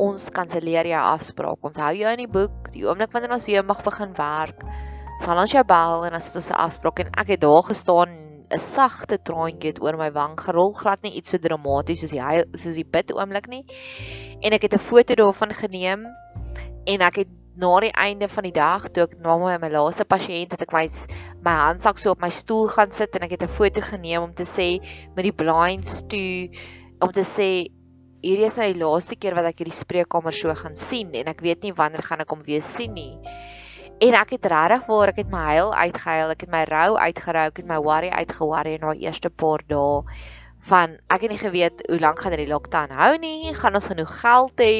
ons 0.00 0.30
kanselleer 0.34 0.88
jou 0.90 1.02
afspraak. 1.12 1.60
Ons 1.66 1.80
hou 1.82 1.92
jou 1.96 2.14
in 2.14 2.24
die 2.24 2.30
boek. 2.30 2.70
Die 2.74 2.86
oomblik 2.86 3.12
wanneer 3.12 3.36
ons 3.36 3.46
weer 3.50 3.66
mag 3.66 3.82
begin 3.86 4.14
werk, 4.16 4.64
sal 5.20 5.40
ons 5.42 5.52
jou 5.52 5.64
bel 5.68 6.06
en 6.08 6.16
as 6.16 6.32
dit 6.32 6.50
'n 6.50 6.60
afspraak 6.66 7.00
en 7.00 7.12
ek 7.22 7.28
het 7.34 7.40
daar 7.40 7.62
gestaan 7.62 8.10
'n 8.50 8.58
sagte 8.58 9.18
traantjie 9.18 9.70
het 9.70 9.82
oor 9.82 9.96
my 9.96 10.10
wang 10.10 10.38
gerol, 10.40 10.72
glad 10.72 11.02
nie 11.02 11.12
iets 11.12 11.30
so 11.30 11.38
dramaties 11.38 12.00
soos 12.00 12.10
die 12.10 12.58
soos 12.58 12.74
die 12.74 12.84
bid 12.84 13.12
oomblik 13.12 13.46
nie. 13.48 13.64
En 14.42 14.52
ek 14.52 14.62
het 14.62 14.74
'n 14.74 14.78
foto 14.78 15.14
daarvan 15.14 15.52
geneem 15.52 16.06
en 16.86 17.00
ek 17.00 17.16
het 17.16 17.28
na 17.56 17.80
die 17.80 17.92
einde 17.92 18.28
van 18.28 18.44
die 18.44 18.52
dag 18.52 18.88
toe 18.90 19.04
ek 19.04 19.18
na 19.20 19.36
my, 19.36 19.58
my 19.58 19.68
laaste 19.68 20.04
pasiënt 20.04 20.52
het 20.52 20.62
ek 20.62 20.72
my 20.72 20.86
my 21.44 21.54
handsak 21.66 21.98
so 21.98 22.10
op 22.10 22.20
my 22.20 22.30
stoel 22.30 22.68
gaan 22.68 22.92
sit 22.92 23.14
en 23.16 23.22
ek 23.22 23.30
het 23.36 23.42
'n 23.42 23.56
foto 23.58 23.80
geneem 23.80 24.22
om 24.22 24.34
te 24.34 24.44
sê 24.44 24.80
met 25.14 25.24
die 25.24 25.32
blinds 25.32 26.02
toe 26.08 26.48
om 27.00 27.12
te 27.12 27.24
sê 27.24 27.68
hierdie 28.20 28.46
is 28.46 28.56
nou 28.58 28.66
die 28.68 28.80
laaste 28.80 29.16
keer 29.16 29.36
wat 29.38 29.48
ek 29.50 29.62
hierdie 29.62 29.76
spreekkamer 29.76 30.34
so 30.36 30.54
gaan 30.56 30.76
sien 30.76 31.14
en 31.16 31.30
ek 31.32 31.40
weet 31.44 31.64
nie 31.64 31.72
wanneer 31.76 32.04
gaan 32.04 32.20
ek 32.24 32.34
hom 32.34 32.42
weer 32.46 32.64
sien 32.64 32.92
nie. 32.94 33.14
En 34.00 34.16
ek 34.16 34.36
het 34.36 34.46
regtig 34.48 34.86
waar 34.88 35.12
ek 35.12 35.22
het 35.22 35.32
my 35.32 35.46
huil 35.54 35.74
uitgehuil, 35.76 36.34
ek 36.34 36.44
het 36.46 36.52
my 36.52 36.62
rou 36.68 36.90
uitgerou, 36.96 37.46
ek 37.52 37.58
het 37.60 37.68
my 37.68 37.80
worry 37.84 38.12
uitgeworry 38.12 38.76
in 38.78 38.84
daai 38.86 39.02
eerste 39.04 39.28
paar 39.28 39.64
dae 39.68 40.02
van 40.68 40.98
ek 41.08 41.24
het 41.24 41.32
nie 41.32 41.40
geweet 41.40 41.82
hoe 41.88 41.98
lank 42.00 42.20
gaan 42.20 42.36
hierdie 42.36 42.52
lockdown 42.52 42.92
hou 42.96 43.14
nie, 43.20 43.54
gaan 43.56 43.76
ons 43.76 43.88
genoeg 43.88 44.12
geld 44.20 44.60
hê 44.60 44.72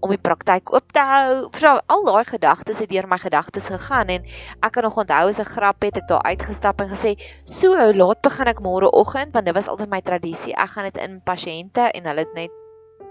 om 0.00 0.12
die 0.14 0.20
praktyk 0.20 0.72
oop 0.72 0.92
te 0.96 1.02
hou. 1.04 1.32
Vrou, 1.56 1.74
al 1.92 2.06
daai 2.06 2.24
gedagtes 2.28 2.80
het 2.80 2.88
deur 2.92 3.08
my 3.08 3.18
gedagtes 3.20 3.68
gegaan 3.68 4.12
en 4.16 4.24
ek 4.64 4.72
kan 4.76 4.88
nog 4.88 4.96
onthou 5.02 5.28
as 5.28 5.40
'n 5.40 5.52
grap 5.52 5.84
het 5.84 5.98
ek 6.00 6.08
daar 6.08 6.24
uitgestap 6.24 6.80
en 6.80 6.88
gesê, 6.88 7.16
"So, 7.44 7.76
laat 7.76 8.22
begin 8.22 8.48
ek 8.48 8.60
môre 8.60 8.88
oggend 8.92 9.32
want 9.34 9.44
dit 9.46 9.54
was 9.54 9.68
altyd 9.68 9.90
my 9.90 10.00
tradisie. 10.00 10.54
Ek 10.56 10.70
gaan 10.70 10.84
dit 10.84 10.96
in 10.96 11.20
pasiënte 11.20 11.92
en 11.94 12.04
hulle 12.04 12.20
het 12.20 12.34
net 12.34 12.50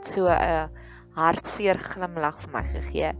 so 0.05 0.27
'n 0.27 0.69
hartseer 1.15 1.77
glimlag 1.77 2.39
vir 2.39 2.51
my 2.53 2.63
gegee. 2.63 3.13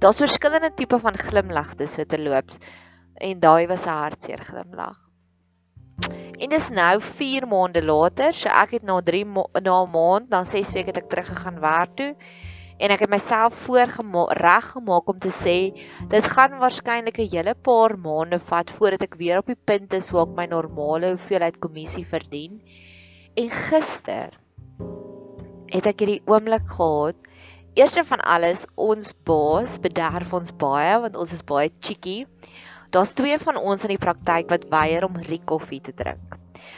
Daar's 0.00 0.20
verskillende 0.20 0.74
tipe 0.74 0.98
van 0.98 1.14
glimlagte 1.14 1.86
so 1.86 2.04
te 2.04 2.18
loops 2.18 2.58
en 3.20 3.40
daai 3.40 3.66
was 3.66 3.86
'n 3.86 3.98
hartseer 4.02 4.42
glimlag. 4.44 4.98
En 6.38 6.48
dis 6.50 6.70
nou 6.70 7.00
4 7.00 7.46
maande 7.46 7.82
later, 7.82 8.32
so 8.32 8.48
ek 8.48 8.70
het 8.70 8.82
na 8.82 9.00
3 9.00 9.24
na 9.62 9.84
'n 9.84 9.90
maand, 9.90 10.30
na 10.30 10.44
6 10.44 10.72
weke 10.74 10.90
het 10.90 10.98
ek 10.98 11.08
teruggegaan 11.08 11.60
werk 11.60 11.96
toe 11.96 12.16
en 12.78 12.90
ek 12.90 13.04
het 13.04 13.10
myself 13.10 13.54
voorreg 13.66 13.94
gemaak 14.74 15.08
om 15.08 15.18
te 15.18 15.30
sê 15.30 15.58
dit 16.10 16.26
gaan 16.34 16.58
waarskynlik 16.58 17.18
'n 17.18 17.30
hele 17.30 17.54
paar 17.54 17.94
maande 17.98 18.40
vat 18.40 18.70
voordat 18.70 19.02
ek 19.02 19.14
weer 19.14 19.38
op 19.38 19.46
die 19.46 19.64
punt 19.70 19.92
is 19.94 20.10
waar 20.10 20.26
ek 20.26 20.36
my 20.36 20.46
normale 20.46 21.14
hoeveelheid 21.14 21.60
kommissie 21.60 22.06
verdien. 22.06 22.60
En 23.36 23.50
gister 23.50 24.30
het 25.74 25.88
ek 25.90 26.04
hierdie 26.04 26.22
oomblik 26.30 26.68
gehad. 26.70 27.18
Eerste 27.74 28.04
van 28.06 28.20
alles, 28.22 28.62
ons 28.78 29.10
baas 29.26 29.80
bederf 29.82 30.30
ons 30.38 30.54
baie 30.54 30.94
want 31.02 31.18
ons 31.18 31.34
is 31.34 31.42
baie 31.42 31.72
cheeky. 31.82 32.22
Daar's 32.94 33.16
twee 33.18 33.34
van 33.42 33.58
ons 33.58 33.82
in 33.82 33.96
die 33.96 33.98
praktyk 33.98 34.52
wat 34.54 34.68
weier 34.70 35.06
om 35.08 35.18
Rikoffie 35.18 35.82
te 35.82 35.94
drink. 35.98 36.33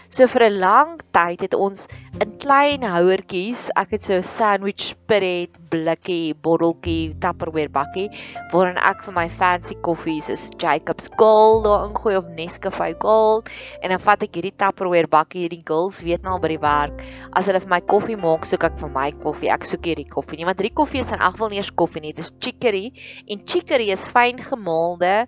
So 0.09 0.27
vir 0.27 0.45
'n 0.47 0.61
lang 0.61 1.01
tyd 1.13 1.41
het 1.41 1.55
ons 1.55 1.89
in 2.23 2.39
klein 2.39 2.83
houertjies, 2.83 3.71
ek 3.77 3.91
het 3.91 4.03
so 4.03 4.15
'n 4.15 4.23
sandwich 4.23 4.95
spread 4.95 5.51
blikkie, 5.71 6.35
botteltjie, 6.35 7.15
Tupperware 7.21 7.69
bakkie 7.69 8.09
waarin 8.53 8.79
ek 8.79 9.03
vir 9.03 9.13
my 9.13 9.29
fancy 9.29 9.75
koffies 9.83 10.31
is 10.31 10.51
Jacobs 10.59 11.09
Gold 11.19 11.65
daar 11.65 11.89
ingooi 11.89 12.17
of 12.17 12.27
Nescafe 12.37 12.95
Gold 13.01 13.49
en 13.83 13.91
dan 13.91 13.99
vat 13.99 14.23
ek 14.23 14.35
hierdie 14.39 14.55
Tupperware 14.57 15.09
bakkie, 15.09 15.43
hierdie 15.47 15.65
girls 15.67 16.01
weet 16.01 16.23
nou 16.23 16.37
al 16.37 16.43
by 16.43 16.49
die 16.55 16.63
werk, 16.63 17.03
as 17.33 17.47
hulle 17.47 17.61
vir 17.61 17.73
my 17.75 17.81
koffie 17.81 18.17
maak, 18.17 18.47
soek 18.47 18.65
ek 18.65 18.79
vir 18.79 18.93
my 18.95 19.11
koffie. 19.25 19.51
Ek 19.53 19.65
soek 19.65 19.85
hierdie 19.91 20.09
koffie 20.09 20.39
nie, 20.39 20.47
want 20.49 20.61
hierdie 20.61 20.75
koffie 20.77 21.03
is 21.03 21.13
in 21.13 21.21
elk 21.21 21.37
geval 21.37 21.51
nie 21.51 21.61
eers 21.61 21.73
koffie 21.83 22.03
nie, 22.05 22.15
dis 22.17 22.33
chicory 22.41 22.93
en 23.29 23.45
chicory 23.45 23.91
is 23.91 24.09
fyn 24.09 24.39
gemaalde 24.39 25.27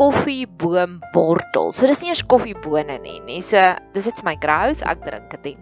koffieboomwortel. 0.00 1.72
So 1.72 1.86
dis 1.86 2.00
nie 2.02 2.12
eers 2.12 2.24
koffiebone 2.28 2.98
nie, 3.04 3.20
nie. 3.26 3.40
So 3.44 3.60
dis 3.94 4.08
net 4.08 4.24
my 4.26 4.36
grouse, 4.40 4.84
ek 4.86 5.04
drink 5.06 5.36
dit. 5.44 5.60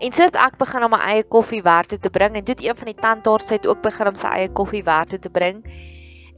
En 0.00 0.14
so 0.16 0.24
het 0.24 0.36
ek 0.40 0.56
begin 0.60 0.86
om 0.86 0.94
my 0.94 1.00
eie 1.12 1.24
koffie 1.28 1.60
werk 1.62 1.92
te 1.92 2.12
bring 2.12 2.38
en 2.38 2.44
toe 2.44 2.54
het 2.56 2.64
een 2.64 2.76
van 2.78 2.88
die 2.88 2.96
tandarts 2.96 3.52
het 3.52 3.66
ook 3.68 3.82
begin 3.84 4.08
om 4.08 4.16
sy 4.16 4.30
eie 4.32 4.48
koffie 4.48 4.84
werk 4.86 5.12
te 5.12 5.32
bring. 5.32 5.60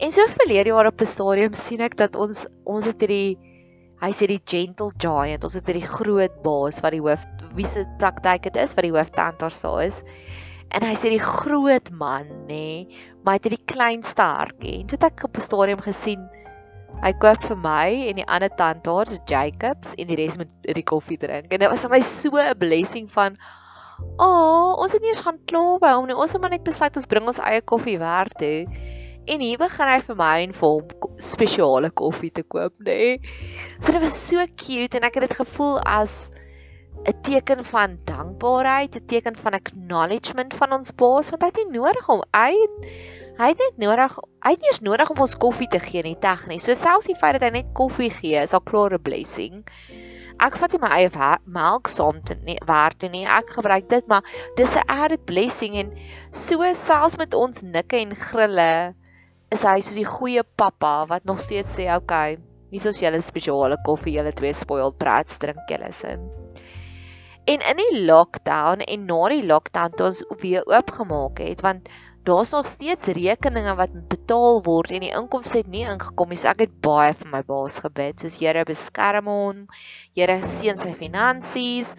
En 0.02 0.10
so 0.10 0.26
verlede 0.34 0.72
jaar 0.72 0.90
op 0.90 1.00
'n 1.00 1.06
stadium 1.06 1.54
sien 1.54 1.80
ek 1.80 1.96
dat 1.96 2.16
ons 2.16 2.46
ons 2.66 2.84
het 2.84 3.00
hierdie 3.00 3.38
hy 4.02 4.10
sê 4.10 4.26
die 4.26 4.42
gentle 4.42 4.90
giant, 4.98 5.44
ons 5.44 5.54
het 5.54 5.66
hierdie 5.66 5.86
groot 5.86 6.42
baas 6.42 6.80
wat 6.82 6.90
die 6.90 7.00
hoof 7.00 7.22
wie 7.54 7.66
se 7.66 7.86
praktyk 8.00 8.42
dit 8.42 8.56
is 8.56 8.74
wat 8.74 8.82
die 8.82 8.90
hooftandarts 8.90 9.62
daar 9.62 9.84
is. 9.84 10.02
En 10.74 10.82
hy 10.82 10.94
sê 10.96 11.12
die 11.12 11.22
groot 11.22 11.90
man, 11.90 12.26
nê, 12.48 12.88
maar 13.22 13.38
het 13.38 13.50
die 13.50 13.64
kleinste 13.64 14.22
hartjie. 14.22 14.80
En 14.80 14.86
toe 14.86 14.98
het 14.98 15.10
ek 15.12 15.24
op 15.24 15.36
'n 15.36 15.40
stadium 15.40 15.80
gesien 15.80 16.28
hy 17.02 17.12
koop 17.18 17.42
vir 17.48 17.56
my 17.56 17.86
en 18.10 18.20
die 18.20 18.26
ander 18.30 18.52
tandarts 18.58 19.18
Jacobs 19.26 19.94
en 19.98 20.06
die 20.06 20.16
res 20.16 20.36
moet 20.38 20.50
die 20.62 20.86
koffie 20.86 21.18
drink. 21.18 21.50
En 21.50 21.58
dit 21.58 21.70
was 21.70 21.82
vir 21.86 21.90
my 21.90 22.00
so 22.00 22.36
'n 22.36 22.58
blessing 22.58 23.10
van 23.10 23.36
O, 24.18 24.26
oh, 24.26 24.80
ons 24.82 24.92
het 24.92 25.00
nie 25.00 25.12
eens 25.12 25.22
gaan 25.22 25.38
kla 25.46 25.78
by 25.78 25.92
hom 25.94 26.06
nie. 26.06 26.16
Ons 26.16 26.32
het 26.32 26.40
maar 26.42 26.50
net 26.50 26.64
besluit 26.64 26.96
ons 26.96 27.06
bring 27.06 27.26
ons 27.26 27.38
eie 27.38 27.62
koffie 27.62 27.98
werk 27.98 28.34
toe. 28.38 28.66
En 29.30 29.40
hier 29.40 29.58
begin 29.58 29.88
hy 29.88 30.00
vir 30.00 30.16
my 30.18 30.42
en 30.42 30.52
vir 30.52 30.68
hom 30.68 31.18
spesiale 31.22 31.90
koffie 31.90 32.32
te 32.34 32.42
koop, 32.42 32.74
nê. 32.82 32.98
Nee. 32.98 33.20
So 33.80 33.92
dit 33.92 34.02
was 34.02 34.16
so 34.28 34.46
cute 34.56 34.98
en 34.98 35.06
ek 35.06 35.14
het 35.14 35.28
dit 35.28 35.36
gevoel 35.38 35.78
as 35.86 36.30
'n 37.02 37.20
teken 37.26 37.64
van 37.64 37.98
dankbaarheid, 38.04 38.94
'n 38.96 39.06
teken 39.06 39.36
van 39.36 39.52
acknowledgement 39.52 40.54
van 40.54 40.72
ons 40.72 40.94
baas 40.94 41.30
want 41.30 41.42
hy 41.42 41.48
het 41.50 41.58
nie 41.62 41.78
nodig 41.78 42.08
om 42.08 42.22
hy 42.30 42.54
hy 43.40 43.48
het 43.50 43.62
net 43.62 43.78
nodig 43.82 44.14
hy 44.44 44.50
het 44.54 44.60
nie 44.62 44.70
eens 44.70 44.84
nodig 44.86 45.10
om 45.10 45.22
ons 45.24 45.34
koffie 45.44 45.68
te 45.68 45.80
gee 45.82 46.02
nie 46.06 46.18
tegnies. 46.18 46.62
So 46.62 46.74
selfs 46.78 47.08
die 47.10 47.18
feit 47.18 47.38
dat 47.38 47.46
hy 47.48 47.50
net 47.56 47.72
koffie 47.74 48.10
gee 48.10 48.42
is 48.42 48.54
al 48.54 48.62
klaar 48.62 48.94
'n 48.94 49.02
blessing. 49.02 49.64
Ek 50.38 50.56
vat 50.56 50.72
nie 50.72 50.80
my 50.82 50.90
eie 50.98 51.38
melk 51.44 51.88
saam 51.88 52.22
te 52.22 52.36
nie 52.44 52.58
waar 52.66 52.94
toe 52.94 53.08
nie. 53.08 53.26
Ek 53.26 53.50
gebruik 53.50 53.88
dit 53.88 54.06
maar 54.06 54.22
dis 54.56 54.76
'n 54.76 54.86
added 54.86 55.24
blessing 55.24 55.74
en 55.74 55.92
so 56.30 56.62
selfs 56.74 57.16
met 57.16 57.34
ons 57.34 57.62
nikke 57.62 57.96
en 57.96 58.14
grille 58.14 58.94
is 59.50 59.62
hy 59.62 59.80
soos 59.80 59.98
die 59.98 60.06
goeie 60.06 60.42
pappa 60.56 61.06
wat 61.06 61.24
nog 61.24 61.40
steeds 61.40 61.74
sê 61.78 61.90
okay, 61.96 62.38
hier 62.70 62.86
is 62.86 63.00
julle 63.00 63.20
spesiale 63.20 63.76
koffie, 63.84 64.14
julle 64.16 64.32
twee 64.32 64.52
spoiled 64.52 64.98
brats 64.98 65.38
drink 65.38 65.68
julle 65.68 65.92
sin. 65.92 66.41
En 67.44 67.58
in 67.58 67.76
die 67.76 68.04
lockdown 68.04 68.84
en 68.86 69.04
na 69.04 69.20
die 69.32 69.42
lockdown 69.46 69.94
toe 69.98 70.06
ons 70.12 70.22
weer 70.38 70.66
oopgemaak 70.70 71.40
het 71.42 71.62
want 71.66 71.88
daar's 72.22 72.52
nog 72.54 72.66
steeds 72.66 73.10
rekeninge 73.16 73.74
wat 73.74 73.96
betaal 74.08 74.60
word 74.62 74.92
en 74.94 75.02
die 75.02 75.10
inkomste 75.10 75.58
het 75.58 75.70
nie 75.72 75.82
ingekom 75.82 76.30
nie. 76.30 76.38
So 76.38 76.52
ek 76.52 76.62
het 76.68 76.76
baie 76.86 77.10
vir 77.18 77.32
my 77.32 77.42
baas 77.48 77.80
gebid 77.82 78.22
soos 78.22 78.38
Here 78.38 78.62
beskerm 78.68 79.26
hom. 79.26 79.66
Here 80.14 80.38
seën 80.38 80.78
sy 80.78 80.94
finansies. 80.94 81.96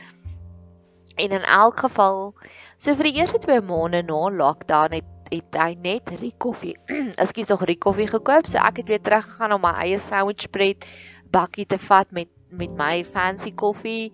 En 1.20 1.36
in 1.36 1.44
elk 1.44 1.84
geval, 1.84 2.32
so 2.80 2.96
vir 2.96 3.12
die 3.12 3.18
eerste 3.20 3.44
2 3.44 3.60
maande 3.68 4.02
na 4.08 4.22
lockdown 4.32 4.96
het 5.00 5.10
het 5.34 5.56
hy 5.58 5.74
net 5.82 6.12
Rikoffie. 6.22 6.76
Ekskuus, 7.22 7.50
nog 7.50 7.64
Rikoffie 7.68 8.08
gekoop. 8.08 8.48
So 8.48 8.64
ek 8.64 8.80
het 8.84 8.92
weer 8.94 9.04
terug 9.04 9.28
gegaan 9.28 9.58
om 9.58 9.66
my 9.66 9.74
eie 9.84 10.00
sandwich 10.00 10.48
bread 10.56 10.88
bakkie 11.36 11.68
te 11.68 11.82
vat 11.90 12.16
met 12.16 12.32
met 12.54 12.70
my 12.78 13.02
fancy 13.02 13.50
koffie 13.58 14.14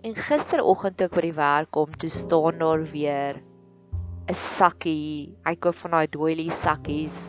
En 0.00 0.14
gisteroggend 0.16 0.96
toe 0.96 1.10
ek 1.10 1.16
by 1.18 1.22
die 1.26 1.36
werk 1.36 1.70
kom, 1.76 1.90
toe 2.00 2.08
staan 2.08 2.60
daar 2.62 2.84
weer 2.88 3.36
'n 4.30 4.34
sakkie. 4.34 5.36
Hy 5.44 5.54
koop 5.60 5.76
van 5.82 5.92
daai 5.96 6.08
doily 6.08 6.48
sakkies. 6.48 7.28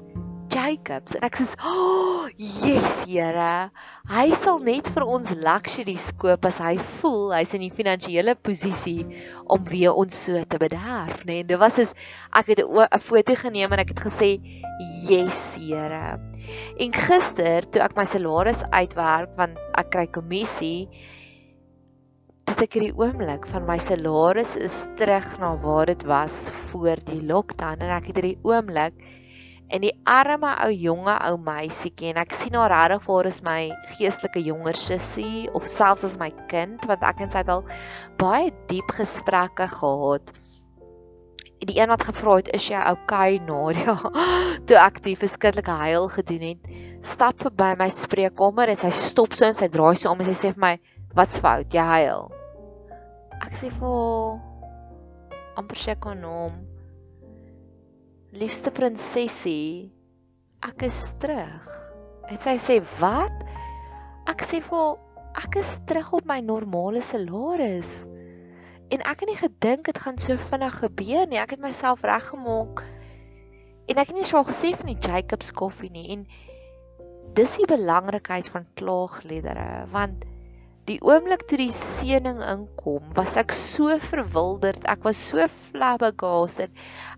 Jacobs 0.51 1.15
en 1.15 1.23
ek 1.27 1.35
sê, 1.35 1.55
"Oh, 1.59 2.29
yes, 2.37 3.03
Here. 3.03 3.71
Hy 4.07 4.31
sal 4.35 4.59
net 4.59 4.87
vir 4.87 5.03
ons 5.03 5.31
luxury 5.31 5.97
koop 6.17 6.45
as 6.45 6.59
hy 6.59 6.77
voel 6.77 7.33
hy's 7.33 7.53
in 7.53 7.61
die 7.61 7.71
finansiële 7.71 8.35
posisie 8.35 9.05
om 9.47 9.63
weer 9.65 9.93
ons 9.93 10.15
so 10.15 10.43
te 10.43 10.57
bederf, 10.57 11.25
né?" 11.25 11.27
Nee, 11.27 11.39
en 11.41 11.47
dit 11.47 11.59
was 11.59 11.75
soos 11.75 11.93
ek 12.33 12.47
het 12.47 12.59
'n 12.59 12.99
foto 12.99 13.35
geneem 13.35 13.71
en 13.71 13.79
ek 13.79 13.89
het 13.89 13.99
gesê, 13.99 14.39
"Yes, 15.09 15.55
Here." 15.55 16.19
En 16.79 16.93
gister 16.93 17.69
toe 17.69 17.81
ek 17.81 17.97
my 17.97 18.03
salaris 18.05 18.63
uitwerk 18.71 19.35
want 19.35 19.57
ek 19.75 19.91
kry 19.91 20.07
kommissie 20.07 20.87
het 22.51 22.65
ek 22.65 22.73
hierdie 22.75 22.95
oomblik 22.99 23.45
van 23.47 23.63
my 23.63 23.77
salaris 23.79 24.57
is 24.59 24.81
terug 24.99 25.27
na 25.39 25.53
waar 25.63 25.87
dit 25.87 26.01
was 26.09 26.49
voor 26.67 26.99
die 27.07 27.21
lockdown 27.23 27.79
en 27.85 27.91
ek 27.95 28.09
het 28.09 28.17
hierdie 28.19 28.39
oomblik 28.43 28.97
en 29.71 29.85
die 29.85 29.93
arme 30.09 30.49
ou 30.65 30.71
jonge 30.73 31.13
ou 31.29 31.37
meisietjie 31.45 32.09
en 32.11 32.19
ek 32.19 32.35
sien 32.35 32.57
haar 32.59 32.73
regtig 32.73 33.05
vir 33.05 33.29
is 33.29 33.39
my 33.45 33.59
geestelike 33.93 34.43
jonger 34.43 34.75
sussie 34.79 35.45
of 35.55 35.69
selfs 35.69 36.03
as 36.09 36.17
my 36.19 36.27
kind 36.51 36.83
want 36.91 37.05
ek 37.07 37.23
en 37.23 37.31
sy 37.31 37.39
het 37.39 37.53
al 37.55 37.63
baie 38.19 38.51
diep 38.67 38.91
gesprekke 38.99 39.69
gehad. 39.71 40.35
Die 41.61 41.77
een 41.77 41.93
wat 41.93 42.03
gevra 42.09 42.39
het 42.41 42.51
is 42.57 42.67
jy 42.67 42.83
okay 42.89 43.39
Nadia? 43.47 43.95
Toe 44.67 44.81
ek 44.81 44.99
die 45.05 45.15
verskillike 45.23 45.77
huil 45.85 46.09
gedoen 46.17 46.45
het 46.49 46.75
stap 47.05 47.39
verby 47.47 47.71
my 47.79 47.87
spreekkamer 47.93 48.73
en 48.73 48.83
sy 48.83 48.91
stop 48.91 49.39
so 49.39 49.47
en 49.47 49.57
sy 49.57 49.71
draai 49.71 49.95
so 49.95 50.11
om 50.11 50.19
en 50.19 50.33
sy 50.33 50.35
sê 50.35 50.55
vir 50.57 50.63
my 50.67 50.75
wat's 51.15 51.39
fout? 51.39 51.71
Jy 51.71 51.87
huil 51.95 52.31
ek 53.45 53.57
sê 53.59 53.71
vir 53.79 54.37
amper 55.59 55.79
sy 55.81 55.95
kon 56.03 56.21
hom 56.25 56.59
liefste 58.31 58.71
prinsessie 58.71 59.91
ek 60.63 60.85
is 60.87 60.99
terug. 61.19 61.65
En 62.29 62.39
sy 62.39 62.55
sê 62.61 62.77
wat? 63.01 63.43
Ek 64.29 64.43
sê 64.47 64.61
vir 64.63 64.99
ek 65.41 65.57
is 65.59 65.73
terug 65.89 66.13
op 66.19 66.27
my 66.29 66.39
normale 66.45 67.01
salaris. 67.03 68.05
En 68.91 69.03
ek 69.07 69.23
het 69.23 69.29
nie 69.29 69.39
gedink 69.39 69.87
dit 69.89 69.99
gaan 70.03 70.19
so 70.19 70.37
vinnig 70.51 70.77
gebeur 70.83 71.27
nie. 71.27 71.39
Ek 71.41 71.55
het 71.55 71.63
myself 71.63 72.03
reggemaak. 72.07 72.83
En 73.89 73.99
ek 73.99 74.11
het 74.11 74.17
nie 74.17 74.27
so 74.27 74.43
gesê 74.47 74.73
van 74.77 74.91
die 74.91 74.99
Jacobs 74.99 75.51
koffie 75.55 75.91
nie. 75.91 76.07
En 76.15 76.25
dis 77.35 77.57
die 77.59 77.67
belangrikheid 77.67 78.51
van 78.51 78.67
klaagliedere 78.79 79.87
want 79.91 80.27
Die 80.91 80.97
oomblik 81.07 81.45
toe 81.47 81.55
die 81.55 81.71
seëning 81.71 82.41
inkom, 82.43 83.03
was 83.15 83.37
ek 83.39 83.53
so 83.55 83.93
verwilderd, 84.11 84.83
ek 84.91 85.05
was 85.07 85.19
so 85.29 85.45
flabbergasted. 85.69 86.73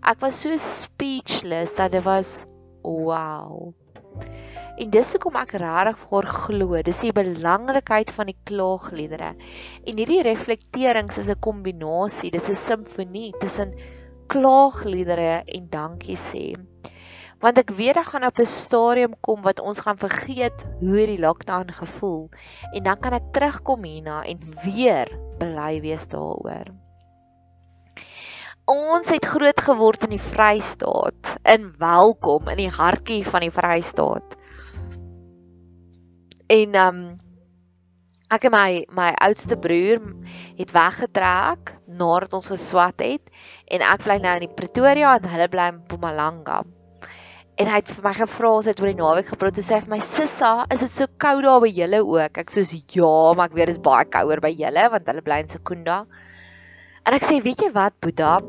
Ek 0.06 0.20
was 0.22 0.44
so 0.44 0.54
speechless 0.62 1.74
dat 1.80 1.96
dit 1.96 2.04
was 2.06 2.44
wow. 2.86 3.72
En 4.78 4.92
dis 4.94 5.14
hoekom 5.16 5.40
ek 5.42 5.56
regtig 5.64 6.04
vir 6.12 6.30
glo, 6.36 6.84
dis 6.86 7.02
die 7.08 7.16
belangrikheid 7.18 8.14
van 8.14 8.30
die 8.30 8.38
klaagliedere. 8.46 9.32
En 9.82 10.04
hierdie 10.04 10.22
reflekterings 10.30 11.18
is 11.24 11.32
'n 11.34 11.42
kombinasie, 11.50 12.30
dis 12.38 12.52
'n 12.54 12.60
simfonie 12.62 13.34
tussen 13.42 13.74
klaagliedere 14.30 15.42
en 15.48 15.66
dankie 15.70 16.20
sê 16.30 16.46
want 17.44 17.60
ek 17.60 17.74
weet 17.76 17.98
daar 18.00 18.08
gaan 18.08 18.24
op 18.24 18.40
'n 18.40 18.48
stadium 18.48 19.14
kom 19.20 19.42
wat 19.44 19.60
ons 19.60 19.80
gaan 19.84 19.98
vergeet 19.98 20.66
hoe 20.80 21.06
die 21.06 21.20
lockdown 21.20 21.72
gevoel 21.72 22.30
en 22.72 22.84
dan 22.84 23.00
kan 23.00 23.14
ek 23.14 23.32
terugkom 23.32 23.84
hierna 23.84 24.24
en 24.24 24.40
weer 24.64 25.12
bly 25.38 25.82
wees 25.82 26.08
daaroor. 26.08 26.72
Ons 28.66 29.10
het 29.10 29.26
groot 29.26 29.60
geword 29.60 30.04
in 30.04 30.16
die 30.16 30.24
Vrystaat, 30.24 31.36
in 31.44 31.74
welkom 31.78 32.48
in 32.48 32.58
die 32.58 32.72
hartjie 32.72 33.26
van 33.28 33.44
die 33.44 33.52
Vrystaat. 33.52 34.38
En 36.48 36.76
um, 36.76 37.02
ek 38.32 38.48
en 38.48 38.52
my 38.56 38.86
my 38.88 39.10
oudste 39.20 39.58
broer 39.58 40.00
het 40.56 40.72
weggetrek 40.72 41.76
nadat 41.88 42.34
ons 42.34 42.48
geswat 42.48 43.04
het 43.04 43.28
en 43.68 43.84
ek 43.84 44.08
bly 44.08 44.18
nou 44.24 44.34
in 44.40 44.48
die 44.48 44.56
Pretoria 44.56 45.18
en 45.18 45.28
hulle 45.28 45.50
bly 45.52 45.68
in 45.74 45.84
Mpumalanga. 45.84 46.64
En 47.62 47.70
hy 47.70 47.78
het 47.78 47.92
vir 47.94 48.06
my 48.08 48.14
gevra 48.18 48.50
as 48.58 48.68
dit 48.70 48.80
oor 48.82 48.90
die 48.90 48.98
naweek 48.98 49.28
gepraat 49.30 49.60
het. 49.60 49.66
Sê 49.68 49.78
vir 49.84 49.92
my: 49.94 50.00
"Sissa, 50.02 50.66
is 50.74 50.82
dit 50.82 50.92
so 50.92 51.06
koud 51.22 51.44
daar 51.46 51.62
by 51.62 51.70
julle 51.70 52.02
ook?" 52.02 52.38
Ek 52.42 52.50
sê: 52.50 52.66
"Ja, 52.96 53.34
maar 53.38 53.52
ek 53.52 53.56
weet 53.60 53.68
dit 53.68 53.78
is 53.78 53.84
baie 53.84 54.06
kouer 54.06 54.42
by 54.42 54.50
julle 54.50 54.90
want 54.90 55.08
hulle 55.08 55.22
bly 55.22 55.40
in 55.46 55.48
Sekunda." 55.48 56.06
En 57.06 57.14
ek 57.14 57.24
sê: 57.30 57.44
"Weet 57.44 57.62
jy 57.62 57.72
wat, 57.72 57.94
Boeta? 58.02 58.42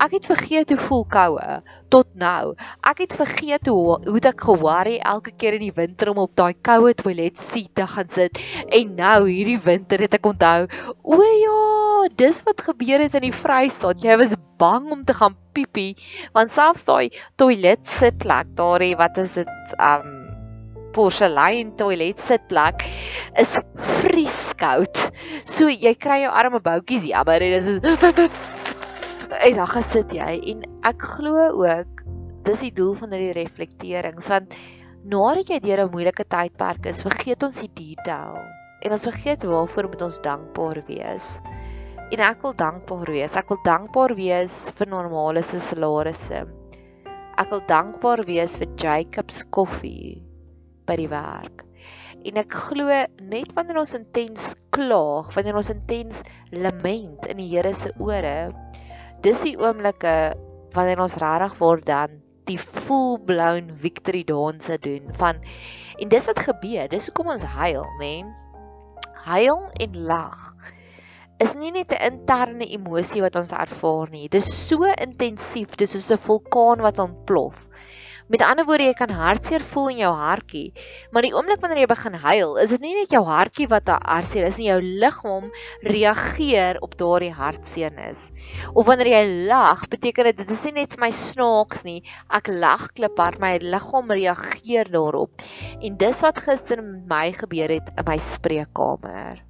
Ek 0.00 0.14
het 0.16 0.26
vergeet 0.30 0.70
hoe 0.72 0.78
voel 0.80 1.02
koue 1.12 1.48
tot 1.92 2.08
nou. 2.16 2.54
Ek 2.88 3.02
het 3.04 3.16
vergeet 3.20 3.68
hoe 3.68 3.98
hoe 4.06 4.20
ek 4.30 4.40
ge-worry 4.46 4.96
elke 4.96 5.34
keer 5.36 5.58
in 5.58 5.66
die 5.66 5.76
winter 5.76 6.08
om 6.08 6.22
op 6.22 6.32
daai 6.40 6.54
koue 6.68 6.94
toilet 6.96 7.36
seat 7.36 7.74
te 7.74 7.86
gaan 7.86 8.08
sit. 8.08 8.40
En 8.72 8.94
nou 8.96 9.28
hierdie 9.28 9.60
winter 9.60 10.00
het 10.00 10.16
ek 10.16 10.30
onthou, 10.32 10.64
o 11.04 11.20
ja, 11.20 11.89
dis 12.08 12.42
wat 12.46 12.60
gebeur 12.60 13.02
het 13.04 13.14
in 13.18 13.28
die 13.28 13.34
Vrystaat. 13.34 14.02
Jy 14.02 14.16
was 14.20 14.34
bang 14.60 14.90
om 14.92 15.04
te 15.04 15.14
gaan 15.16 15.36
piepie 15.56 15.96
want 16.36 16.52
selfs 16.52 16.84
daai 16.84 17.10
toilet 17.40 17.86
sitplek 17.88 18.54
daarie, 18.58 18.96
wat 18.96 19.18
is 19.18 19.36
dit? 19.40 19.76
Um 19.78 20.16
porselein 20.90 21.76
toilet 21.78 22.18
sitplek 22.18 22.82
is 23.38 23.58
vrieskoud. 24.02 25.04
So 25.46 25.70
jy 25.70 25.94
kry 25.94 26.24
jou 26.24 26.32
arme 26.34 26.58
boutjies 26.64 27.06
jammer 27.06 27.42
en 27.46 27.54
dit 27.54 28.24
is 28.24 28.30
en 29.30 29.54
dan 29.54 29.70
gesit 29.70 30.12
jy 30.14 30.30
en 30.52 30.64
ek 30.90 31.04
glo 31.14 31.46
ook 31.62 32.02
dis 32.48 32.64
die 32.66 32.72
doel 32.74 32.96
van 32.98 33.12
hierdie 33.14 33.36
reflekterings 33.36 34.26
want 34.32 34.56
nadat 35.06 35.52
jy 35.52 35.60
deur 35.62 35.84
'n 35.84 35.92
moeilike 35.94 36.24
tydperk 36.24 36.86
is, 36.90 37.04
vergeet 37.06 37.42
ons 37.46 37.60
die 37.62 37.70
detail 37.74 38.40
en 38.82 38.92
ons 38.96 39.06
vergeet 39.08 39.44
waarvoor 39.44 39.88
moet 39.92 40.02
ons 40.02 40.20
dankbaar 40.24 40.82
wees. 40.88 41.38
En 42.10 42.22
ek 42.26 42.40
wil 42.42 42.56
dankbaar 42.58 43.10
wees. 43.14 43.36
Ek 43.38 43.52
wil 43.52 43.60
dankbaar 43.62 44.16
wees 44.18 44.54
vir 44.74 44.88
normale 44.90 45.44
salarisse. 45.46 46.40
Ek 47.38 47.52
wil 47.52 47.62
dankbaar 47.70 48.24
wees 48.26 48.56
vir 48.58 48.72
Jacobs 48.82 49.44
koffie 49.54 50.18
by 50.90 50.96
die 50.98 51.10
werk. 51.12 51.62
En 52.26 52.40
ek 52.42 52.56
glo 52.66 52.96
net 53.30 53.54
wanneer 53.54 53.78
ons 53.80 53.94
intens 53.94 54.50
klaag, 54.74 55.30
wanneer 55.36 55.60
ons 55.60 55.70
intens 55.72 56.24
lament 56.50 57.30
in 57.30 57.38
die 57.38 57.46
Here 57.52 57.72
se 57.78 57.94
ore, 58.02 58.50
dis 59.22 59.46
die 59.46 59.54
oomblikke 59.60 60.16
wanneer 60.74 61.04
ons 61.06 61.16
regtig 61.22 61.56
word 61.62 61.86
dan 61.86 62.18
die 62.50 62.58
full 62.58 63.20
blown 63.22 63.70
victory 63.78 64.24
dance 64.26 64.74
doen 64.82 65.14
van 65.22 65.38
en 66.02 66.10
dis 66.10 66.26
wat 66.30 66.42
gebeur 66.42 66.90
dis 66.90 67.06
hoekom 67.10 67.30
ons 67.34 67.46
huil 67.54 67.84
nê 68.00 68.12
nee? 68.22 68.28
huil 69.28 69.60
en 69.84 69.98
lag 70.08 70.38
is 71.40 71.54
nie 71.54 71.72
net 71.72 71.92
'n 71.92 72.12
interne 72.12 72.66
emosie 72.78 73.22
wat 73.24 73.36
ons 73.36 73.52
ervaar 73.52 74.10
nie 74.10 74.28
dis 74.28 74.50
so 74.68 74.84
intensief 74.84 75.76
dis 75.76 75.96
soos 75.96 76.10
'n 76.10 76.24
vulkaan 76.28 76.86
wat 76.88 76.98
ontplof 76.98 77.68
Met 78.30 78.44
ander 78.46 78.62
woorde, 78.62 78.84
jy 78.86 78.94
kan 78.94 79.10
hartseer 79.10 79.62
voel 79.72 79.88
in 79.90 79.96
jou 80.04 80.10
hartjie, 80.14 80.68
maar 81.10 81.26
die 81.26 81.32
oomblik 81.34 81.58
wanneer 81.64 81.80
jy 81.82 81.88
begin 81.90 82.18
huil, 82.22 82.52
is 82.62 82.70
dit 82.70 82.84
nie 82.84 82.92
net 82.94 83.10
jou 83.10 83.24
hartjie 83.26 83.66
wat 83.72 83.90
hartseer 83.90 84.46
is 84.46 84.60
nie, 84.60 84.68
jou 84.68 84.76
liggaam 85.02 85.48
reageer 85.82 86.78
op 86.86 86.94
daardie 87.00 87.32
hartseernis. 87.34 88.28
Of 88.70 88.86
wanneer 88.86 89.10
jy 89.16 89.24
lag, 89.50 89.82
beteken 89.90 90.30
dit 90.30 90.44
dit 90.44 90.54
is 90.54 90.62
nie 90.68 90.76
net 90.78 90.94
vir 90.94 91.02
my 91.08 91.10
snaaks 91.10 91.82
nie, 91.82 91.98
ek 92.30 92.54
lag 92.54 92.86
kliphard, 92.94 93.42
my 93.42 93.56
liggaam 93.66 94.14
reageer 94.14 94.94
daarop. 94.94 95.46
En 95.82 95.98
dis 95.98 96.22
wat 96.22 96.38
gister 96.46 96.86
met 96.86 97.10
my 97.10 97.24
gebeur 97.34 97.80
het 97.80 97.90
in 97.96 98.12
my 98.14 98.20
spreekkamer. 98.30 99.42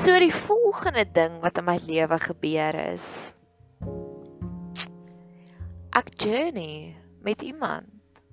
So 0.00 0.16
die 0.16 0.32
volgende 0.32 1.04
ding 1.04 1.42
wat 1.42 1.58
in 1.60 1.66
my 1.66 1.74
lewe 1.84 2.16
gebeur 2.22 2.76
is 2.94 3.06
ek 5.92 6.14
journey 6.16 6.94
met 7.20 7.42
iemand 7.44 7.84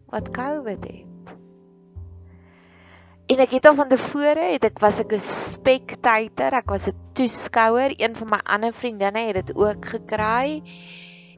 wat 0.08 0.30
COVID 0.32 0.86
het. 0.88 1.34
En 3.28 3.42
ek 3.44 3.58
het 3.58 3.68
al 3.68 3.76
van 3.76 3.90
tevore 3.92 4.46
het 4.54 4.64
ek 4.70 4.80
was 4.80 5.02
ek 5.04 5.12
'n 5.18 5.20
spectator, 5.20 6.56
ek 6.56 6.72
was 6.72 6.88
'n 6.88 6.96
toeskouer. 7.20 7.92
Een 8.00 8.16
van 8.16 8.30
my 8.30 8.40
ander 8.46 8.72
vriendinne 8.72 9.26
het 9.28 9.48
dit 9.48 9.52
ook 9.56 9.86
gekry. 9.92 10.64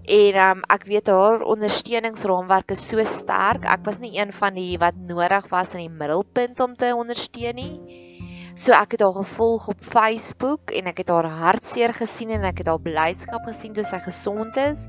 En 0.05 0.37
um, 0.37 0.61
ek 0.69 0.85
weet 0.85 1.07
haar 1.07 1.41
ondersteuningsraamwerk 1.41 2.69
is 2.77 2.85
so 2.87 3.03
sterk. 3.03 3.65
Ek 3.65 3.81
was 3.81 3.97
nie 3.97 4.13
een 4.21 4.33
van 4.33 4.53
die 4.53 4.77
wat 4.77 4.93
nodig 4.95 5.49
was 5.49 5.73
in 5.73 5.89
die 5.89 5.97
middelpunt 5.97 6.59
om 6.59 6.75
te 6.75 6.93
ondersteun 6.93 7.55
nie. 7.55 8.08
So 8.59 8.73
ek 8.75 8.97
het 8.97 9.01
haar 9.05 9.15
gevolg 9.15 9.69
op 9.71 9.83
Facebook 9.87 10.73
en 10.75 10.89
ek 10.91 10.97
het 10.99 11.11
haar 11.13 11.29
hartseer 11.31 11.93
gesien 11.95 12.33
en 12.35 12.43
ek 12.43 12.57
het 12.59 12.67
haar 12.67 12.81
blydskap 12.83 13.45
gesien 13.47 13.71
toe 13.71 13.85
sy 13.87 14.01
gesond 14.03 14.57
is. 14.59 14.81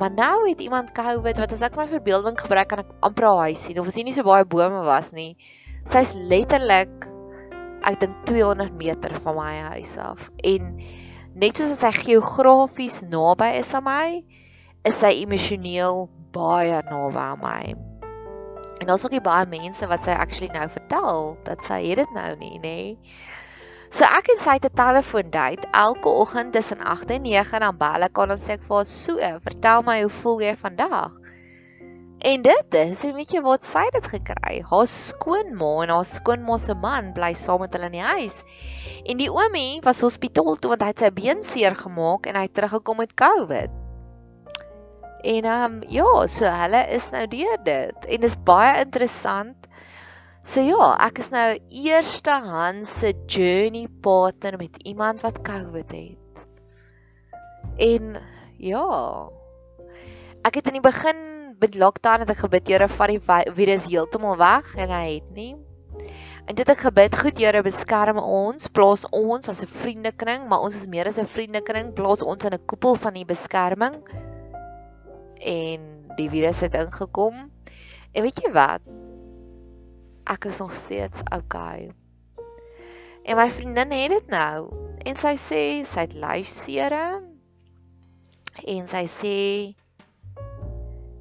Maar 0.00 0.10
nou 0.10 0.48
het 0.48 0.58
iemand 0.58 0.90
COVID 0.96 1.38
wat 1.38 1.54
as 1.54 1.62
ek 1.62 1.78
my 1.78 1.86
verbeelding 1.86 2.34
gebruik 2.40 2.72
kan 2.72 2.82
ek 2.82 2.90
amper 3.06 3.28
haar 3.28 3.52
huis 3.52 3.62
sien 3.68 3.78
of 3.78 3.86
as 3.86 3.94
hier 3.94 4.08
nie 4.08 4.16
so 4.16 4.26
baie 4.26 4.42
bome 4.42 4.82
was 4.88 5.12
nie. 5.14 5.36
Sy's 5.86 6.16
letterlik 6.18 7.06
ek 7.86 8.00
dink 8.02 8.18
200 8.26 8.74
meter 8.74 9.14
van 9.22 9.38
my 9.38 9.54
huis 9.76 9.94
af 10.02 10.26
en 10.42 10.74
net 11.38 11.62
soos 11.62 11.78
sy 11.78 11.94
geografies 11.94 13.04
naby 13.06 13.52
is 13.62 13.70
aan 13.70 13.86
my, 13.86 14.06
is 14.82 14.98
sy 14.98 15.14
emosioneel 15.22 16.08
baie 16.34 16.82
naby 16.90 17.22
aan 17.30 17.44
my. 17.46 17.93
En 18.84 18.90
daar's 18.90 19.04
ook 19.04 19.22
baie 19.24 19.46
mense 19.48 19.86
wat 19.88 20.02
sy 20.04 20.12
actually 20.12 20.50
nou 20.52 20.66
vertel 20.68 21.38
dat 21.46 21.62
sy 21.64 21.78
het 21.86 22.02
dit 22.02 22.10
nou 22.12 22.32
nie, 22.36 22.58
nê. 22.60 22.78
So 23.88 24.04
ek 24.04 24.26
en 24.34 24.40
sy 24.42 24.58
het 24.58 24.66
'n 24.68 24.76
telefoon 24.76 25.30
date 25.32 25.68
elke 25.72 26.08
oggend 26.08 26.52
tussen 26.52 26.82
8 26.84 27.14
en 27.16 27.22
9 27.24 27.60
dan 27.64 27.78
bel 27.80 28.04
ek 28.04 28.18
aan 28.18 28.34
en 28.34 28.42
sê 28.42 28.58
ek 28.58 28.66
vir 28.68 28.76
haar 28.76 28.90
so, 28.90 29.16
vertel 29.46 29.82
my 29.86 30.02
hoe 30.02 30.10
voel 30.10 30.42
jy 30.42 30.52
vandag? 30.56 31.16
En 32.18 32.42
dit 32.42 32.74
is, 32.74 33.00
weet 33.02 33.32
jy 33.32 33.40
wat 33.40 33.64
sy 33.64 33.86
het 33.88 34.06
gekry? 34.06 34.60
Haar 34.60 34.86
skoonma 34.86 35.72
en 35.82 35.88
haar 35.88 36.04
skoonma 36.04 36.58
se 36.58 36.74
man 36.74 37.12
bly 37.16 37.32
saam 37.32 37.64
met 37.64 37.72
hulle 37.72 37.86
in 37.86 37.96
die 37.96 38.04
huis. 38.04 38.42
En 39.06 39.16
die 39.16 39.30
oomie 39.32 39.80
was 39.80 40.04
hospitaal 40.04 40.56
toe 40.56 40.74
want 40.74 40.84
hy 40.84 40.92
het 40.92 40.98
sy 40.98 41.10
been 41.10 41.42
seer 41.42 41.74
gemaak 41.74 42.26
en 42.26 42.36
hy 42.36 42.42
het 42.42 42.54
teruggekom 42.54 43.00
met 43.00 43.16
COVID. 43.16 43.83
En 45.24 45.44
ehm 45.44 45.72
um, 45.72 45.76
ja, 45.88 46.26
so 46.28 46.44
hulle 46.44 46.82
is 46.92 47.06
nou 47.12 47.24
deur 47.32 47.60
dit 47.64 48.02
en 48.04 48.20
dit 48.20 48.26
is 48.28 48.36
baie 48.44 48.82
interessant. 48.82 49.68
So 50.44 50.60
ja, 50.60 50.90
ek 51.06 51.22
is 51.22 51.30
nou 51.32 51.46
eerstehandse 51.72 53.14
journey 53.32 53.86
partner 54.04 54.58
met 54.60 54.76
iemand 54.84 55.22
wat 55.24 55.40
COVID 55.46 55.94
het. 55.96 56.42
En 57.80 58.18
ja. 58.60 58.90
Ek 60.44 60.60
het 60.60 60.68
in 60.68 60.76
die 60.76 60.84
begin 60.84 61.24
met 61.56 61.80
lockdown 61.80 62.26
het 62.26 62.34
ek 62.34 62.44
gebid 62.44 62.68
Here 62.68 62.90
vat 62.92 63.14
die 63.14 63.22
virus 63.56 63.88
heeltemal 63.88 64.36
weg 64.36 64.68
en 64.76 64.92
hy 64.92 65.06
het 65.14 65.32
nie. 65.32 65.54
En 66.44 66.52
dit 66.60 66.68
ek 66.68 66.84
gebid, 66.84 67.16
goed 67.16 67.40
Here 67.40 67.64
beskerm 67.64 68.20
ons, 68.20 68.68
plaas 68.68 69.08
ons 69.08 69.48
as 69.48 69.64
'n 69.64 69.72
vriendekring, 69.72 70.44
maar 70.52 70.60
ons 70.68 70.76
is 70.76 70.86
meer 70.86 71.08
as 71.08 71.16
'n 71.16 71.24
vriendekring, 71.24 71.94
plaas 71.96 72.20
ons 72.20 72.44
in 72.44 72.52
'n 72.52 72.66
koepel 72.66 73.00
van 73.00 73.16
die 73.16 73.24
beskerming 73.24 73.96
en 75.44 75.84
die 76.16 76.28
virus 76.32 76.62
het 76.64 76.74
ingekom. 76.78 77.44
En 78.12 78.22
weet 78.22 78.40
jy 78.42 78.50
wat? 78.54 78.84
Ek 80.30 80.48
is 80.48 80.58
nog 80.62 80.72
steeds 80.72 81.20
okay. 81.34 81.90
En 83.24 83.36
my 83.36 83.48
vriendin 83.52 83.92
het 83.92 84.12
dit 84.12 84.26
nou 84.32 84.68
en 85.04 85.16
sy 85.20 85.34
sê 85.40 85.62
sy 85.88 86.04
het 86.06 86.16
lyfsere 86.16 87.06
en 88.64 88.86
sy 88.88 89.04
sê 89.10 89.38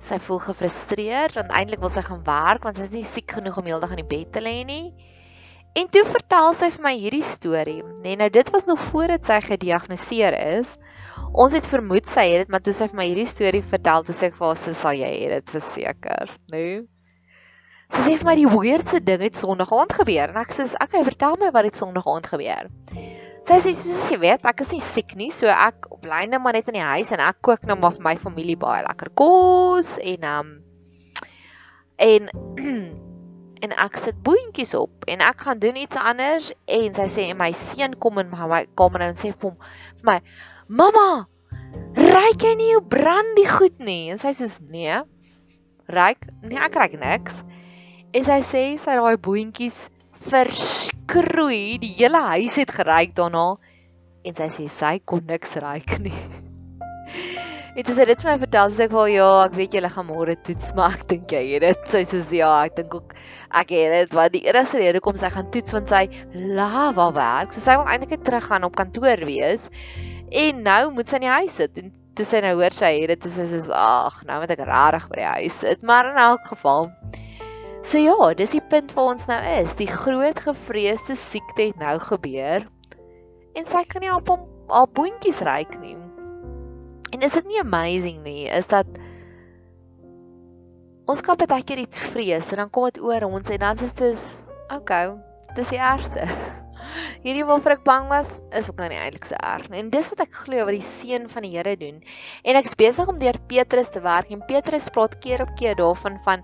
sy 0.04 0.20
voel 0.28 0.42
gefrustreerd 0.44 1.38
want 1.40 1.52
eintlik 1.56 1.84
wil 1.84 1.92
sy 1.92 2.04
gaan 2.06 2.24
werk 2.28 2.68
want 2.68 2.80
sy 2.80 2.88
is 2.88 2.96
nie 2.96 3.08
siek 3.08 3.32
genoeg 3.40 3.60
om 3.60 3.70
heeldag 3.72 3.96
in 3.96 4.04
die 4.04 4.12
bed 4.16 4.34
te 4.36 4.44
lê 4.44 4.62
nie. 4.68 4.92
En 5.74 5.88
toe 5.90 6.04
vertel 6.06 6.54
sy 6.54 6.70
vir 6.76 6.84
my 6.86 6.94
hierdie 6.94 7.26
storie. 7.26 7.80
Nee, 8.04 8.18
nou 8.20 8.30
dit 8.30 8.50
was 8.54 8.68
nog 8.70 8.82
voordat 8.92 9.26
sy 9.26 9.40
gediagnoseer 9.42 10.36
is. 10.60 10.76
Ons 11.34 11.56
het 11.58 11.66
vermoed 11.66 12.06
sy 12.10 12.28
het 12.30 12.44
dit, 12.44 12.52
maar 12.54 12.62
toe 12.62 12.76
sy 12.78 12.86
vir 12.92 13.00
my 13.00 13.08
hierdie 13.10 13.30
storie 13.30 13.64
vertel, 13.66 14.06
toe 14.06 14.14
sê 14.14 14.30
ek 14.30 14.38
vir 14.38 14.52
haar, 14.52 14.76
"Sal 14.78 14.94
jy 14.94 15.14
dit 15.32 15.50
verseker?" 15.50 16.30
Nee. 16.52 16.84
Sy 17.94 18.02
sê 18.06 18.18
vir 18.18 18.26
my 18.26 18.36
die 18.36 18.50
weirdste 18.50 19.00
ding 19.00 19.22
het 19.22 19.36
Sondag 19.36 19.74
aand 19.74 19.94
gebeur 19.94 20.30
en 20.30 20.38
ek 20.38 20.54
sê, 20.54 20.70
"Oké, 20.82 21.04
vertel 21.04 21.38
my 21.40 21.50
wat 21.52 21.66
het 21.66 21.76
Sondag 21.76 22.08
aand 22.08 22.28
gebeur." 22.28 22.70
Sy 23.44 23.60
sê, 23.60 23.74
"Soos 23.74 24.12
jy 24.12 24.20
weet, 24.20 24.46
ek 24.46 24.62
is 24.62 24.72
nie 24.72 24.80
siek 24.80 25.16
nie, 25.16 25.32
so 25.32 25.48
ek 25.48 25.88
bly 26.02 26.26
net 26.26 26.42
maar 26.42 26.54
net 26.54 26.68
in 26.68 26.76
die 26.76 26.82
huis 26.82 27.12
en 27.12 27.20
ek 27.20 27.42
kook 27.42 27.64
nou 27.64 27.76
maar 27.76 27.92
vir 27.92 28.02
my 28.02 28.16
familie 28.16 28.56
baie 28.56 28.86
lekker 28.86 29.10
kos 29.16 29.98
en 29.98 30.24
um 30.24 30.64
en 31.98 32.30
en 33.64 33.76
ek 33.80 34.00
sit 34.04 34.18
boentjies 34.26 34.74
op 34.76 35.08
en 35.08 35.24
ek 35.24 35.46
gaan 35.46 35.62
doen 35.64 35.78
iets 35.80 36.00
anders 36.00 36.52
en 36.68 36.98
sy 36.98 37.08
sê 37.12 37.30
my 37.38 37.52
seun 37.56 37.96
kom 37.96 38.20
in 38.20 38.32
my 38.34 38.66
kamer 38.80 39.08
en 39.08 39.16
sê 39.16 39.32
vir 39.32 39.52
hom 39.52 39.56
vir 40.02 40.10
my 40.12 40.18
Mamma, 40.74 41.28
ryk 42.00 42.46
jy 42.48 42.54
nie 42.56 42.70
jou 42.72 42.80
brandy 42.88 43.44
goed 43.46 43.82
nie? 43.84 44.08
En 44.14 44.22
sy 44.22 44.32
sê 44.38 44.48
nee. 44.72 45.02
Ryk? 45.92 46.30
Nee, 46.42 46.58
ek 46.58 46.78
ryk 46.80 46.96
niks. 47.02 47.42
En 48.16 48.26
sy 48.26 48.40
sê 48.48 48.64
sy 48.80 48.96
daai 48.98 49.20
boontjies 49.28 49.84
verskroei, 50.32 51.78
die 51.84 51.92
hele 52.00 52.24
huis 52.32 52.56
het 52.62 52.72
geryk 52.74 53.14
daarna. 53.20 53.58
En 54.24 54.40
sy 54.40 54.50
sê 54.56 54.70
sy 54.80 54.96
kon 55.04 55.28
niks 55.28 55.60
ryk 55.62 56.00
nie. 56.08 56.43
En 57.74 57.82
dis 57.82 57.98
dit 57.98 58.20
vir 58.22 58.28
my 58.30 58.36
vertel, 58.38 58.70
sê 58.70 58.86
ek 58.86 58.92
wel 58.94 59.16
ja, 59.16 59.28
ek 59.48 59.56
weet 59.58 59.74
jy 59.74 59.90
gaan 59.90 60.06
môre 60.06 60.36
toets, 60.46 60.68
maar 60.78 60.94
ek 60.94 61.08
dink 61.10 61.32
jy 61.34 61.42
het 61.56 61.64
dit. 61.64 61.88
Sy 61.90 62.04
sê 62.12 62.38
ja, 62.38 62.52
ek 62.68 62.76
dink 62.78 62.94
ook 62.94 63.16
ek 63.50 63.74
het 63.74 63.96
dit. 63.96 64.14
Wat 64.14 64.36
die 64.36 64.44
enigste 64.46 64.78
rede 64.78 65.00
hoekom 65.00 65.18
sy 65.18 65.32
gaan 65.34 65.50
toets 65.54 65.74
want 65.74 65.90
sy 65.90 66.04
lava 66.60 67.08
werk. 67.16 67.50
So 67.56 67.64
sy 67.64 67.80
wil 67.80 67.90
eintlik 67.90 68.22
terug 68.28 68.46
gaan 68.46 68.68
op 68.68 68.78
kantoor 68.78 69.26
wees. 69.26 69.66
En 70.30 70.62
nou 70.68 70.84
moet 70.94 71.10
sy 71.10 71.18
in 71.18 71.26
die 71.26 71.34
huis 71.34 71.58
sit 71.58 71.82
en 71.82 71.90
toe 72.14 72.28
sy 72.30 72.44
nou 72.46 72.54
hoor 72.60 72.78
sy 72.78 72.92
het 73.00 73.16
dit 73.16 73.26
is 73.32 73.58
is 73.58 73.68
ag, 73.74 74.22
nou 74.30 74.38
moet 74.44 74.54
ek 74.54 74.62
rarig 74.70 75.10
by 75.10 75.18
die 75.18 75.32
huis 75.40 75.58
sit, 75.64 75.82
maar 75.82 76.12
in 76.12 76.22
elk 76.22 76.46
geval. 76.54 76.92
So 77.82 77.98
ja, 77.98 78.16
dis 78.38 78.54
die 78.54 78.62
punt 78.70 78.94
waar 78.94 79.16
ons 79.16 79.26
nou 79.28 79.42
is. 79.58 79.74
Die 79.82 79.90
groot 79.90 80.46
gevreesde 80.46 81.18
siekte 81.18 81.72
het 81.72 81.82
nou 81.82 81.98
gebeur. 82.06 82.70
En 83.58 83.66
sy 83.66 83.82
kan 83.90 84.06
nie 84.06 84.14
op 84.14 84.30
hom 84.30 84.46
al 84.70 84.86
boontjies 84.94 85.42
ryk 85.42 85.74
nie. 85.82 85.98
En 87.14 87.22
is 87.22 87.36
dit 87.38 87.46
nie 87.46 87.60
amazing 87.62 88.24
nie? 88.26 88.48
Is 88.50 88.66
dat 88.68 88.90
ons 91.06 91.22
kan 91.22 91.38
baie 91.38 91.64
keer 91.64 91.84
iets 91.84 92.02
vrees 92.14 92.50
en 92.50 92.64
dan 92.64 92.74
kom 92.74 92.90
dit 92.90 93.02
oor 93.04 93.28
ons 93.30 93.50
en 93.54 93.62
dan 93.62 93.78
is 93.78 93.86
dit 93.86 94.02
soos 94.02 94.26
okay, 94.74 95.12
dis 95.54 95.70
die 95.70 95.82
ergste. 95.82 96.26
Hierdie 97.24 97.46
waarvoor 97.48 97.78
ek 97.78 97.84
bang 97.88 98.08
was, 98.12 98.30
is 98.56 98.70
ook 98.70 98.82
nou 98.82 98.90
nie 98.92 99.00
eintlik 99.00 99.26
so 99.30 99.38
erg 99.40 99.70
nie. 99.72 99.80
En 99.84 99.92
dis 99.94 100.10
wat 100.12 100.24
ek 100.26 100.34
glo 100.44 100.66
wat 100.68 100.76
die 100.76 100.86
seun 100.86 101.30
van 101.32 101.46
die 101.46 101.54
Here 101.54 101.76
doen. 101.80 102.02
En 102.44 102.60
ek's 102.60 102.76
besig 102.80 103.10
om 103.10 103.20
deur 103.22 103.40
Petrus 103.50 103.92
te 103.94 104.02
werk 104.04 104.32
en 104.34 104.44
Petrus 104.50 104.90
praat 104.94 105.16
keer 105.24 105.46
op 105.46 105.54
keer 105.60 105.78
daarvan 105.80 106.20
van 106.26 106.44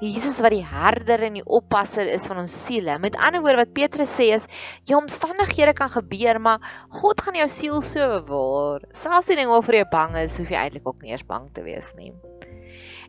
Jesus 0.00 0.38
wat 0.40 0.54
die 0.54 0.64
herder 0.64 1.26
en 1.26 1.36
die 1.36 1.44
oppasser 1.44 2.08
is 2.08 2.24
van 2.30 2.40
ons 2.44 2.54
siele. 2.66 2.96
Met 3.02 3.18
ander 3.20 3.42
woorde 3.44 3.64
wat 3.64 3.74
Petrus 3.76 4.12
sê 4.16 4.30
is, 4.36 4.46
jou 4.88 5.00
omstandighede 5.00 5.74
kan 5.76 5.92
gebeur, 5.92 6.40
maar 6.40 6.64
God 7.02 7.20
gaan 7.20 7.36
jou 7.42 7.48
siel 7.52 7.82
so 7.84 8.22
bewaar. 8.24 8.86
Selfs 8.96 9.28
die 9.28 9.36
ding 9.40 9.52
waarvoor 9.52 9.80
jy 9.82 9.88
bang 9.92 10.16
is, 10.22 10.38
hoef 10.40 10.52
jy 10.52 10.62
eintlik 10.62 10.88
ook 10.88 11.02
nie 11.04 11.12
eers 11.12 11.26
bang 11.28 11.50
te 11.52 11.66
wees 11.66 11.92
nie. 11.98 12.14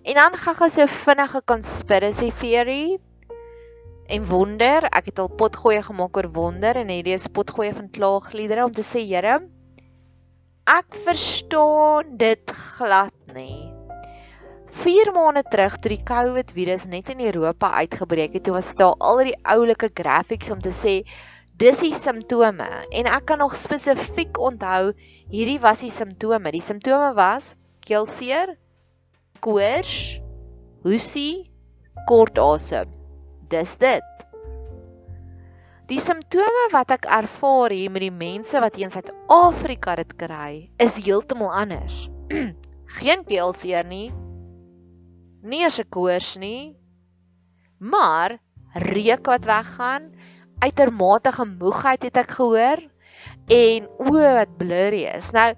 En 0.04 0.18
dan 0.18 0.36
gou 0.42 0.68
so 0.70 0.89
vinnige 0.89 1.42
conspiracy 1.46 2.32
theory 2.42 3.00
En 4.12 4.26
wonder, 4.28 4.84
ek 4.91 5.05
het 5.07 5.20
al 5.24 5.30
potgoeie 5.39 5.80
gemaak 5.86 6.18
oor 6.20 6.28
wonder 6.36 6.76
en 6.82 6.89
hierdie 6.91 7.16
is 7.16 7.30
potgoeie 7.32 7.72
van 7.78 7.88
klaagliedere 7.95 8.66
om 8.68 8.74
te 8.76 8.84
sê 8.84 9.05
Here, 9.07 9.38
ek 10.68 10.97
verstaan 11.05 12.18
dit 12.20 12.51
glad 12.51 13.16
nie. 13.32 13.72
4 14.84 15.14
maande 15.16 15.45
terug 15.47 15.80
toe 15.80 15.93
die 15.95 16.03
COVID 16.12 16.51
virus 16.57 16.86
net 16.91 17.14
in 17.16 17.24
Europa 17.24 17.72
uitgebreek 17.80 18.36
het, 18.36 18.45
toe 18.47 18.57
was 18.59 18.76
daar 18.76 18.99
al 18.99 19.24
die 19.30 19.38
oulike 19.55 19.91
graphics 19.95 20.51
om 20.51 20.59
te 20.59 20.76
sê 20.76 21.01
dis 21.62 21.84
die 21.84 21.95
simptome 21.95 22.68
en 22.68 23.07
ek 23.16 23.28
kan 23.32 23.39
nog 23.39 23.55
spesifiek 23.55 24.39
onthou 24.43 24.91
hierdie 25.32 25.59
was 25.64 25.88
die 25.88 25.93
simptome. 25.93 26.51
Die 26.51 26.64
simptome 26.64 27.14
was 27.16 27.53
keelseer, 27.88 28.57
koors, 29.39 30.20
hoesie, 30.84 31.47
kort 32.12 32.39
asem. 32.41 33.01
Dis 33.52 33.76
dit. 33.82 34.22
Die 35.91 35.99
simptome 35.99 36.68
wat 36.72 36.93
ek 36.95 37.04
ervaar 37.12 37.74
hier 37.76 37.91
met 37.91 38.06
die 38.06 38.14
mense 38.16 38.60
wat 38.64 38.78
hier 38.80 38.88
in 38.88 38.93
Suid-Afrika 38.93 39.97
dit 39.99 40.14
kry, 40.16 40.70
is 40.80 40.95
heeltemal 41.04 41.52
anders. 41.52 42.06
Geen 42.99 43.26
keelseer 43.28 43.84
nie. 43.88 44.08
Nie 45.43 45.66
eens 45.66 45.82
'n 45.84 45.89
koors 45.91 46.38
nie. 46.39 46.78
Maar 47.80 48.38
reuk 48.74 49.26
wat 49.28 49.45
weggaan, 49.45 50.14
uitermate 50.64 51.32
moegheid 51.60 52.04
het 52.08 52.18
ek 52.24 52.32
gehoor 52.39 52.80
en 53.52 53.88
oë 53.99 54.34
wat 54.38 54.58
blurry 54.58 55.04
is. 55.12 55.32
Nou, 55.36 55.49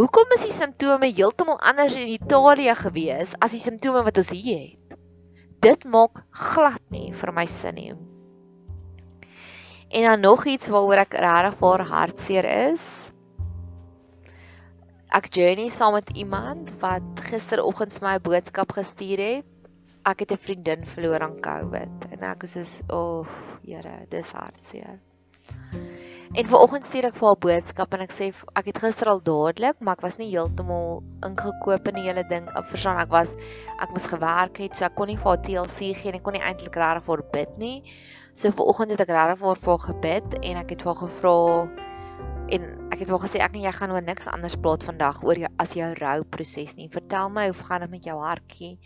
hoekom 0.00 0.32
is 0.38 0.46
die 0.48 0.56
simptome 0.56 1.10
heeltemal 1.12 1.60
anders 1.60 1.94
in 1.98 2.08
Italië 2.08 2.74
gewees 2.80 3.36
as 3.44 3.52
die 3.52 3.60
simptome 3.60 4.04
wat 4.06 4.16
ons 4.16 4.30
hier 4.30 4.70
het? 4.70 4.81
Dit 5.62 5.84
maak 5.86 6.24
glad 6.34 6.82
nie 6.90 7.12
vir 7.14 7.30
my 7.34 7.44
sin 7.46 7.76
nie. 7.78 7.92
En 9.92 10.06
dan 10.08 10.24
nog 10.24 10.42
iets 10.50 10.70
waaroor 10.72 11.04
ek 11.04 11.14
regtig 11.22 11.58
vir 11.60 11.84
hartseer 11.92 12.48
is. 12.50 12.86
Ek 15.12 15.28
journey 15.36 15.68
saam 15.70 15.94
met 15.94 16.10
iemand 16.18 16.72
wat 16.82 17.22
gisteroggend 17.28 17.94
vir 17.94 18.08
my 18.08 18.14
'n 18.18 18.26
boodskap 18.26 18.74
gestuur 18.74 19.22
het. 19.22 19.46
Ek 20.02 20.24
het 20.24 20.32
'n 20.32 20.44
vriendin 20.46 20.82
verloor 20.94 21.22
aan 21.22 21.38
COVID 21.38 22.10
en 22.10 22.26
ek 22.32 22.42
is 22.42 22.58
so, 22.58 22.84
"O, 22.88 23.20
oh, 23.20 23.26
Here, 23.62 24.06
dis 24.10 24.32
hartseer." 24.32 24.98
En 26.32 26.46
vanoggend 26.48 26.86
stuur 26.88 27.10
ek 27.10 27.16
vir 27.18 27.26
haar 27.28 27.40
boodskap 27.44 27.92
en 27.92 28.02
ek 28.06 28.12
sê 28.16 28.30
ek 28.56 28.70
het 28.70 28.78
gister 28.80 29.10
al 29.12 29.18
dadelik, 29.20 29.76
maar 29.84 29.98
ek 29.98 30.04
was 30.06 30.14
nie 30.16 30.30
heeltemal 30.30 31.02
ingekoop 31.28 31.90
in 31.90 31.98
die 31.98 32.06
hele 32.06 32.22
ding. 32.30 32.46
Ek 32.56 32.70
verstaan 32.70 33.02
ek 33.02 33.10
was 33.12 33.34
ek 33.76 33.92
moes 33.92 34.08
gewerk 34.08 34.62
het, 34.62 34.72
so 34.78 34.86
ek 34.88 34.96
kon 34.96 35.12
nie 35.12 35.18
vir 35.20 35.28
haar 35.28 35.42
TLC 35.44 35.90
gee 35.98 36.08
en 36.08 36.16
ek 36.16 36.24
kon 36.24 36.32
nie 36.38 36.40
eintlik 36.40 36.78
regtig 36.80 37.04
vir 37.10 37.24
bid 37.34 37.58
nie. 37.60 37.74
So 38.32 38.48
vanoggend 38.48 38.94
het 38.96 39.04
ek 39.04 39.12
regtig 39.12 39.42
vir 39.44 39.60
haar 39.74 39.84
gebid 39.84 40.38
en 40.40 40.60
ek 40.62 40.72
het 40.72 40.86
vir 40.86 40.92
haar 40.94 41.00
gevra 41.02 41.36
en 42.56 42.64
ek 42.92 43.04
het 43.04 43.12
wel 43.12 43.20
gesê 43.26 43.40
ek 43.44 43.54
en 43.56 43.66
jy 43.66 43.72
gaan 43.76 43.92
oor 43.92 44.04
niks 44.04 44.28
anders 44.32 44.56
praat 44.64 44.88
vandag 44.88 45.20
oor 45.24 45.38
jou 45.44 45.50
as 45.60 45.76
jou 45.76 45.90
rou 46.00 46.18
proses 46.36 46.72
nie. 46.80 46.88
Vertel 46.92 47.28
my 47.32 47.50
hoe 47.50 47.60
gaan 47.60 47.84
dit 47.84 47.92
met 47.92 48.08
jou 48.08 48.16
hartjie? 48.24 48.78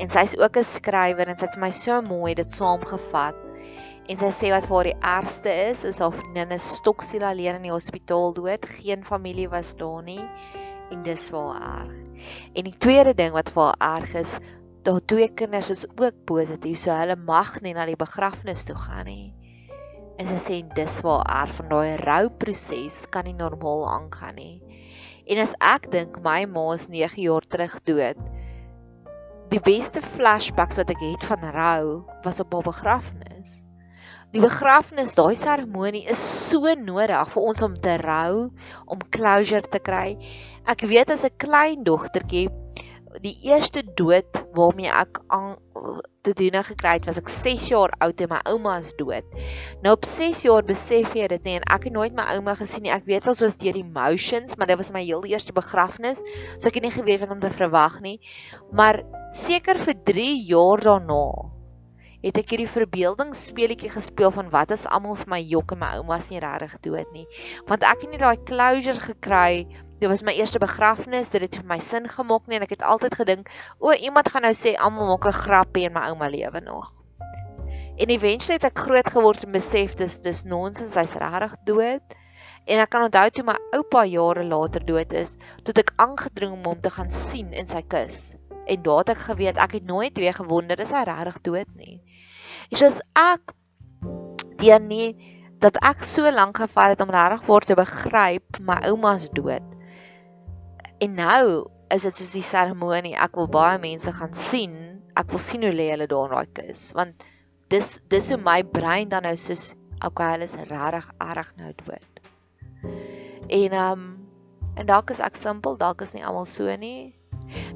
En 0.00 0.08
sy's 0.08 0.36
ook 0.40 0.56
'n 0.56 0.64
skrywer 0.64 1.28
en 1.28 1.36
sy 1.36 1.44
het 1.44 1.60
my 1.60 1.70
so 1.70 2.00
mooi 2.08 2.34
dit 2.34 2.50
saamgevat. 2.50 3.45
En 4.06 4.18
sy 4.20 4.28
sê 4.30 4.52
wat 4.54 4.68
vir 4.68 4.76
haar 4.76 4.86
die 4.86 5.00
ergste 5.10 5.52
is, 5.70 5.80
is 5.88 5.98
haar 5.98 6.14
vriendin 6.14 6.54
is 6.54 6.66
stoksiel 6.78 7.24
alleen 7.26 7.58
in 7.58 7.64
die 7.66 7.74
hospitaal 7.74 8.36
dood. 8.36 8.68
Geen 8.78 9.02
familie 9.04 9.48
was 9.50 9.74
daar 9.78 10.04
nie 10.06 10.22
en 10.94 11.02
dis 11.02 11.24
vir 11.32 11.48
haar 11.50 11.86
erg. 11.86 12.28
En 12.54 12.68
die 12.68 12.76
tweede 12.78 13.16
ding 13.18 13.34
wat 13.34 13.50
vir 13.54 13.72
haar 13.72 14.02
erg 14.02 14.14
is, 14.22 14.36
daar 14.86 15.00
twee 15.10 15.26
kinders 15.34 15.72
is 15.74 15.82
ook 15.88 16.22
positief, 16.30 16.78
so 16.78 16.94
hulle 16.94 17.16
mag 17.18 17.56
nie 17.64 17.74
na 17.74 17.88
die 17.88 17.98
begrafnis 17.98 18.62
toe 18.68 18.76
gaan 18.78 19.10
nie. 19.10 19.34
En 20.16 20.30
sy 20.30 20.38
sê 20.44 20.60
dis 20.78 21.00
waar 21.04 21.26
erg 21.42 21.56
van 21.58 21.72
daai 21.74 21.98
rouproses 22.06 23.02
kan 23.10 23.26
nie 23.26 23.34
normaal 23.36 23.84
aangaan 23.90 24.38
nie. 24.38 24.54
En 25.26 25.42
as 25.42 25.56
ek 25.58 25.90
dink 25.90 26.20
my 26.22 26.44
ma 26.46 26.68
is 26.76 26.86
9 26.92 27.18
jaar 27.26 27.44
terug 27.50 27.74
dood. 27.90 28.22
Die 29.50 29.62
beste 29.62 30.02
flashbacks 30.02 30.78
wat 30.78 30.90
ek 30.94 31.02
het 31.02 31.26
van 31.26 31.50
rou 31.54 31.86
was 32.22 32.40
op 32.42 32.54
haar 32.54 32.70
begrafnis. 32.70 33.55
Die 34.34 34.42
begrafnis, 34.42 35.14
daai 35.14 35.36
seremonie 35.38 36.04
is 36.10 36.20
so 36.20 36.74
nodig 36.74 37.32
vir 37.32 37.48
ons 37.50 37.62
om 37.62 37.74
te 37.80 37.96
rou, 38.02 38.50
om 38.86 39.04
closure 39.14 39.62
te 39.70 39.80
kry. 39.80 40.16
Ek 40.66 40.82
weet 40.90 41.10
as 41.14 41.24
'n 41.24 41.36
klein 41.38 41.84
dogtertjie 41.84 42.48
die 43.22 43.36
eerste 43.48 43.82
dood 43.96 44.40
waarmee 44.56 44.90
ek 44.92 45.20
aan 45.32 45.56
te 46.26 46.34
doen 46.36 46.58
gekry 46.66 46.96
het 46.98 47.06
was 47.06 47.20
ek 47.20 47.30
6 47.30 47.68
jaar 47.70 47.92
oud 48.04 48.20
en 48.20 48.30
my 48.32 48.40
ouma 48.50 48.76
is 48.82 48.92
dood. 48.98 49.24
Nou 49.84 49.94
op 49.96 50.04
6 50.04 50.42
jaar 50.48 50.66
besef 50.66 51.14
jy 51.14 51.28
dit 51.30 51.44
nie 51.46 51.56
en 51.60 51.66
ek 51.72 51.88
het 51.88 51.94
nooit 51.94 52.16
my 52.16 52.26
ouma 52.34 52.56
gesien 52.58 52.86
nie. 52.86 52.92
Ek 52.92 53.06
weet 53.06 53.28
al 53.28 53.38
soos 53.38 53.56
deur 53.60 53.78
emotions, 53.78 54.56
maar 54.56 54.66
dit 54.66 54.80
was 54.80 54.92
my 54.92 55.04
heel 55.04 55.24
eerste 55.24 55.54
begrafnis, 55.56 56.22
so 56.58 56.68
ek 56.68 56.80
het 56.80 56.88
nie 56.88 56.94
geweet 56.94 57.22
wat 57.22 57.34
om 57.36 57.40
te 57.40 57.52
verwag 57.52 58.00
nie. 58.04 58.18
Maar 58.72 59.04
seker 59.32 59.78
vir 59.78 60.00
3 60.12 60.32
jaar 60.50 60.82
daarna 60.82 61.55
het 62.26 62.40
ek 62.42 62.52
hierdie 62.52 62.68
verbeeldingsspeletjie 62.68 63.92
gespeel 63.94 64.32
van 64.34 64.50
wat 64.50 64.74
as 64.74 64.86
almal 64.90 65.14
vir 65.20 65.30
my 65.30 65.40
jok 65.40 65.76
en 65.76 65.82
my 65.84 65.90
ouma's 66.00 66.30
nie 66.32 66.42
regtig 66.42 66.74
dood 66.82 67.12
nie. 67.14 67.26
Want 67.70 67.86
ek 67.86 68.02
het 68.02 68.10
nie 68.10 68.22
daai 68.22 68.42
closure 68.48 68.98
gekry 69.00 69.66
Dit 69.96 70.10
was 70.10 70.20
my 70.20 70.34
eerste 70.36 70.60
begrafnis, 70.60 71.30
dit 71.32 71.40
het 71.40 71.54
vir 71.56 71.64
my 71.64 71.78
sin 71.80 72.04
gemaak 72.04 72.50
nie 72.50 72.58
en 72.58 72.64
ek 72.66 72.74
het 72.74 72.82
altyd 72.84 73.14
gedink, 73.16 73.46
o, 73.80 73.94
iemand 73.96 74.28
gaan 74.28 74.44
nou 74.44 74.52
sê 74.52 74.74
almal 74.76 75.08
maak 75.08 75.24
'n 75.24 75.32
grappie 75.32 75.86
en 75.88 75.94
my 75.94 76.02
ouma 76.10 76.28
lewe 76.28 76.60
nog. 76.60 76.90
En 77.96 78.12
eventually 78.12 78.58
het 78.58 78.66
ek 78.68 78.82
groot 78.84 79.08
geword 79.08 79.46
en 79.46 79.52
besef 79.56 79.94
dis 79.96 80.18
dis 80.20 80.44
nonsens, 80.44 80.98
hy's 81.00 81.14
regtig 81.16 81.54
dood. 81.64 82.16
En 82.66 82.82
ek 82.82 82.90
kan 82.92 83.06
onthou 83.06 83.30
toe 83.30 83.44
my 83.48 83.56
oupa 83.78 84.04
jare 84.04 84.44
later 84.44 84.84
dood 84.84 85.12
is, 85.12 85.36
toe 85.64 85.72
ek 85.80 85.94
aangedring 85.96 86.52
om 86.52 86.68
hom 86.68 86.80
te 86.80 86.90
gaan 86.90 87.10
sien 87.10 87.54
in 87.56 87.66
sy 87.66 87.80
kus. 87.94 88.36
En 88.66 88.82
daar 88.82 88.98
het 88.98 89.14
ek 89.14 89.24
geweet 89.30 89.56
ek 89.56 89.78
het 89.78 89.86
nooit 89.88 90.18
weer 90.18 90.34
gewonder 90.34 90.80
is 90.84 90.92
hy 90.92 91.06
regtig 91.08 91.40
dood 91.40 91.72
nie. 91.80 92.02
Is 92.70 93.00
ek 93.14 93.54
deur 94.60 94.80
nie 94.82 95.14
dat 95.62 95.78
ek 95.84 96.04
so 96.04 96.28
lank 96.32 96.60
gevat 96.60 96.94
het 96.94 97.00
om 97.04 97.12
regtig 97.12 97.44
voor 97.46 97.64
te 97.64 97.76
begryp 97.78 98.60
my 98.60 98.76
ouma's 98.90 99.28
dood. 99.32 99.64
En 101.00 101.16
nou 101.16 101.46
is 101.92 102.04
dit 102.04 102.18
soos 102.18 102.34
die 102.34 102.44
seremonie. 102.44 103.14
Ek 103.16 103.36
wil 103.38 103.48
baie 103.52 103.78
mense 103.80 104.12
gaan 104.12 104.34
sien. 104.36 104.76
Ek 105.16 105.30
wil 105.32 105.40
sien 105.40 105.64
hoe 105.64 105.72
lê 105.72 105.88
hulle 105.92 106.08
daar 106.10 106.28
in 106.28 106.36
daai 106.36 106.52
kus, 106.58 106.90
want 106.96 107.24
dis 107.72 107.96
dis 108.12 108.28
hoe 108.30 108.38
my 108.40 108.60
brein 108.62 109.08
dan 109.08 109.24
nou 109.24 109.34
soos 109.40 109.72
okay, 110.04 110.34
hulle 110.34 110.44
is 110.44 110.56
regtig 110.68 111.08
erg 111.24 111.52
nou 111.56 111.72
dood. 111.80 112.20
En 113.48 113.76
um 113.80 114.02
en 114.76 114.88
dalk 114.88 115.10
is 115.14 115.22
ek 115.24 115.38
simpel, 115.40 115.78
dalk 115.80 116.04
is 116.04 116.12
nie 116.12 116.24
almal 116.24 116.44
so 116.44 116.68
nie. 116.76 117.16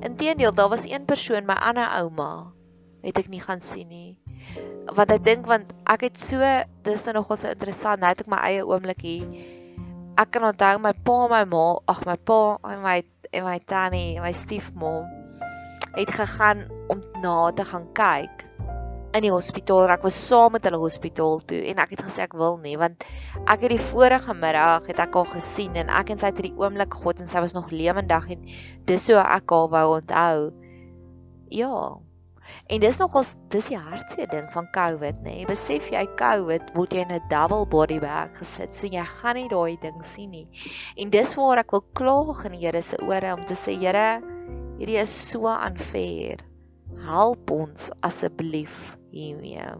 Inteendeel, 0.04 0.52
daar 0.52 0.68
was 0.68 0.84
een 0.84 1.06
persoon, 1.08 1.46
my 1.48 1.56
ander 1.56 1.88
ouma, 2.02 2.52
het 3.00 3.16
ek 3.22 3.30
nie 3.32 3.40
gaan 3.40 3.64
sien 3.64 3.88
nie. 3.88 4.18
Want 4.96 5.12
ek 5.14 5.24
dink 5.24 5.46
want 5.46 5.72
ek 5.86 6.08
het 6.08 6.18
so 6.18 6.42
dis 6.86 7.06
nou 7.06 7.20
nogal 7.20 7.38
so 7.38 7.48
interessant, 7.50 8.02
nou 8.02 8.10
het 8.10 8.24
ek 8.24 8.30
my 8.32 8.42
eie 8.48 8.66
oomblikie 8.66 9.22
ek 10.20 10.34
kan 10.34 10.44
onthou 10.50 10.80
my 10.82 10.92
pa 11.06 11.16
en 11.24 11.30
my 11.32 11.44
ma, 11.48 11.64
ag 11.88 12.04
my 12.04 12.16
pa 12.28 12.42
en 12.68 12.82
my 12.84 12.98
en 13.32 13.44
my 13.46 13.58
tannie 13.72 14.18
en 14.18 14.24
my 14.26 14.32
stiefma 14.36 14.92
het 15.94 16.10
gegaan 16.12 16.66
om 16.92 17.00
na 17.22 17.50
te 17.56 17.64
gaan 17.64 17.86
kyk 17.96 18.44
in 19.16 19.24
die 19.24 19.32
hospitaal. 19.32 19.88
Ek 19.90 20.04
was 20.06 20.18
saam 20.28 20.52
met 20.54 20.66
hulle 20.68 20.78
hospitaal 20.78 21.40
toe 21.50 21.62
en 21.72 21.80
ek 21.82 21.94
het 21.96 22.02
gesê 22.06 22.26
ek 22.26 22.36
wil 22.38 22.58
nie 22.62 22.76
want 22.78 23.06
ek 23.46 23.64
het 23.64 23.72
die 23.72 23.86
vorige 23.90 24.36
middag 24.36 24.86
het 24.90 25.00
ek 25.02 25.16
haar 25.18 25.32
gesien 25.32 25.78
en 25.80 25.90
ek 26.02 26.12
en 26.12 26.20
sy 26.20 26.30
het 26.30 26.42
die 26.44 26.54
oomblik 26.58 26.94
gehad 27.00 27.24
en 27.24 27.30
sy 27.30 27.42
was 27.42 27.56
nog 27.56 27.72
lewendig 27.74 28.28
en 28.36 28.44
dis 28.90 29.08
so 29.08 29.18
ek 29.18 29.50
haar 29.50 29.72
wou 29.72 29.86
onthou. 29.96 30.50
Ja, 31.50 31.74
En 32.70 32.80
dis 32.82 32.98
nogals 33.00 33.32
dis 33.52 33.68
die 33.70 33.78
hartseer 33.78 34.28
ding 34.30 34.46
van 34.54 34.68
COVID, 34.74 35.20
nê. 35.24 35.34
Nee. 35.40 35.46
Besef 35.50 35.90
jy 35.92 36.04
COVID 36.20 36.72
word 36.76 36.94
jy 36.94 37.04
in 37.06 37.14
'n 37.16 37.28
double 37.32 37.66
body 37.66 37.98
bag 38.02 38.36
gesit, 38.38 38.74
so 38.74 38.86
jy 38.86 39.04
gaan 39.04 39.36
nie 39.36 39.48
daai 39.48 39.76
ding 39.82 40.02
sien 40.04 40.30
nie. 40.30 40.48
En 40.96 41.10
dis 41.10 41.34
waar 41.36 41.58
ek 41.64 41.72
wil 41.72 41.84
klaag 41.94 42.44
in 42.46 42.52
die 42.52 42.64
Here 42.66 42.82
se 42.82 42.96
ore 43.02 43.32
om 43.32 43.44
te 43.44 43.54
sê, 43.54 43.76
Here, 43.80 44.20
hierdie 44.78 45.00
is 45.00 45.10
so 45.30 45.46
unfair. 45.46 46.44
Help 47.06 47.50
ons 47.50 47.90
asseblief 48.02 48.96
hiermee. 49.10 49.70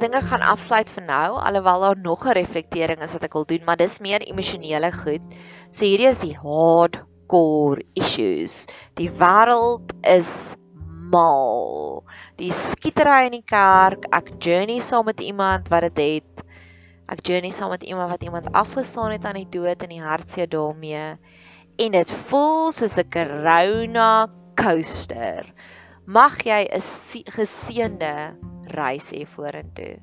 Ek 0.00 0.06
dink 0.06 0.16
ek 0.16 0.30
gaan 0.30 0.44
afsluit 0.48 0.88
vir 0.96 1.04
nou 1.04 1.32
alhoewel 1.36 1.82
daar 1.84 1.98
nog 2.00 2.22
'n 2.24 2.32
reflektering 2.32 3.02
is 3.04 3.12
wat 3.12 3.24
ek 3.26 3.34
wil 3.36 3.44
doen, 3.44 3.64
maar 3.66 3.76
dis 3.76 4.00
meer 4.00 4.22
emosionele 4.24 4.88
goed. 4.96 5.20
So 5.70 5.84
hierdie 5.84 6.08
is 6.08 6.22
die 6.24 6.38
hardcore 6.40 7.84
issues. 7.92 8.64
Die 8.96 9.10
wêreld 9.10 9.92
is 10.08 10.56
mal. 11.12 12.00
Die 12.40 12.48
skietery 12.48 13.26
in 13.26 13.36
die 13.36 13.44
kerk, 13.44 14.06
ek 14.08 14.40
journey 14.40 14.80
saam 14.80 15.04
met 15.04 15.20
iemand 15.20 15.68
wat 15.68 15.84
dit 15.92 16.00
het. 16.00 16.44
Ek 17.12 17.20
journey 17.20 17.52
saam 17.52 17.68
met 17.68 17.84
iemand 17.84 18.08
wat 18.08 18.24
iemand 18.24 18.48
afgestaan 18.56 19.12
het 19.12 19.24
aan 19.28 19.36
die 19.36 19.52
dood 19.52 19.82
en 19.82 19.92
die 19.92 20.00
hartseer 20.00 20.48
daarmee. 20.48 21.18
En 21.76 21.92
dit 21.92 22.10
voel 22.30 22.72
soos 22.72 22.96
'n 22.96 23.04
corona 23.12 24.28
coaster. 24.56 25.44
Mag 26.06 26.40
jy 26.40 26.64
'n 26.72 26.80
geseënde 27.36 28.32
reis 28.78 29.10
hê 29.12 29.24
vorentoe. 29.24 29.98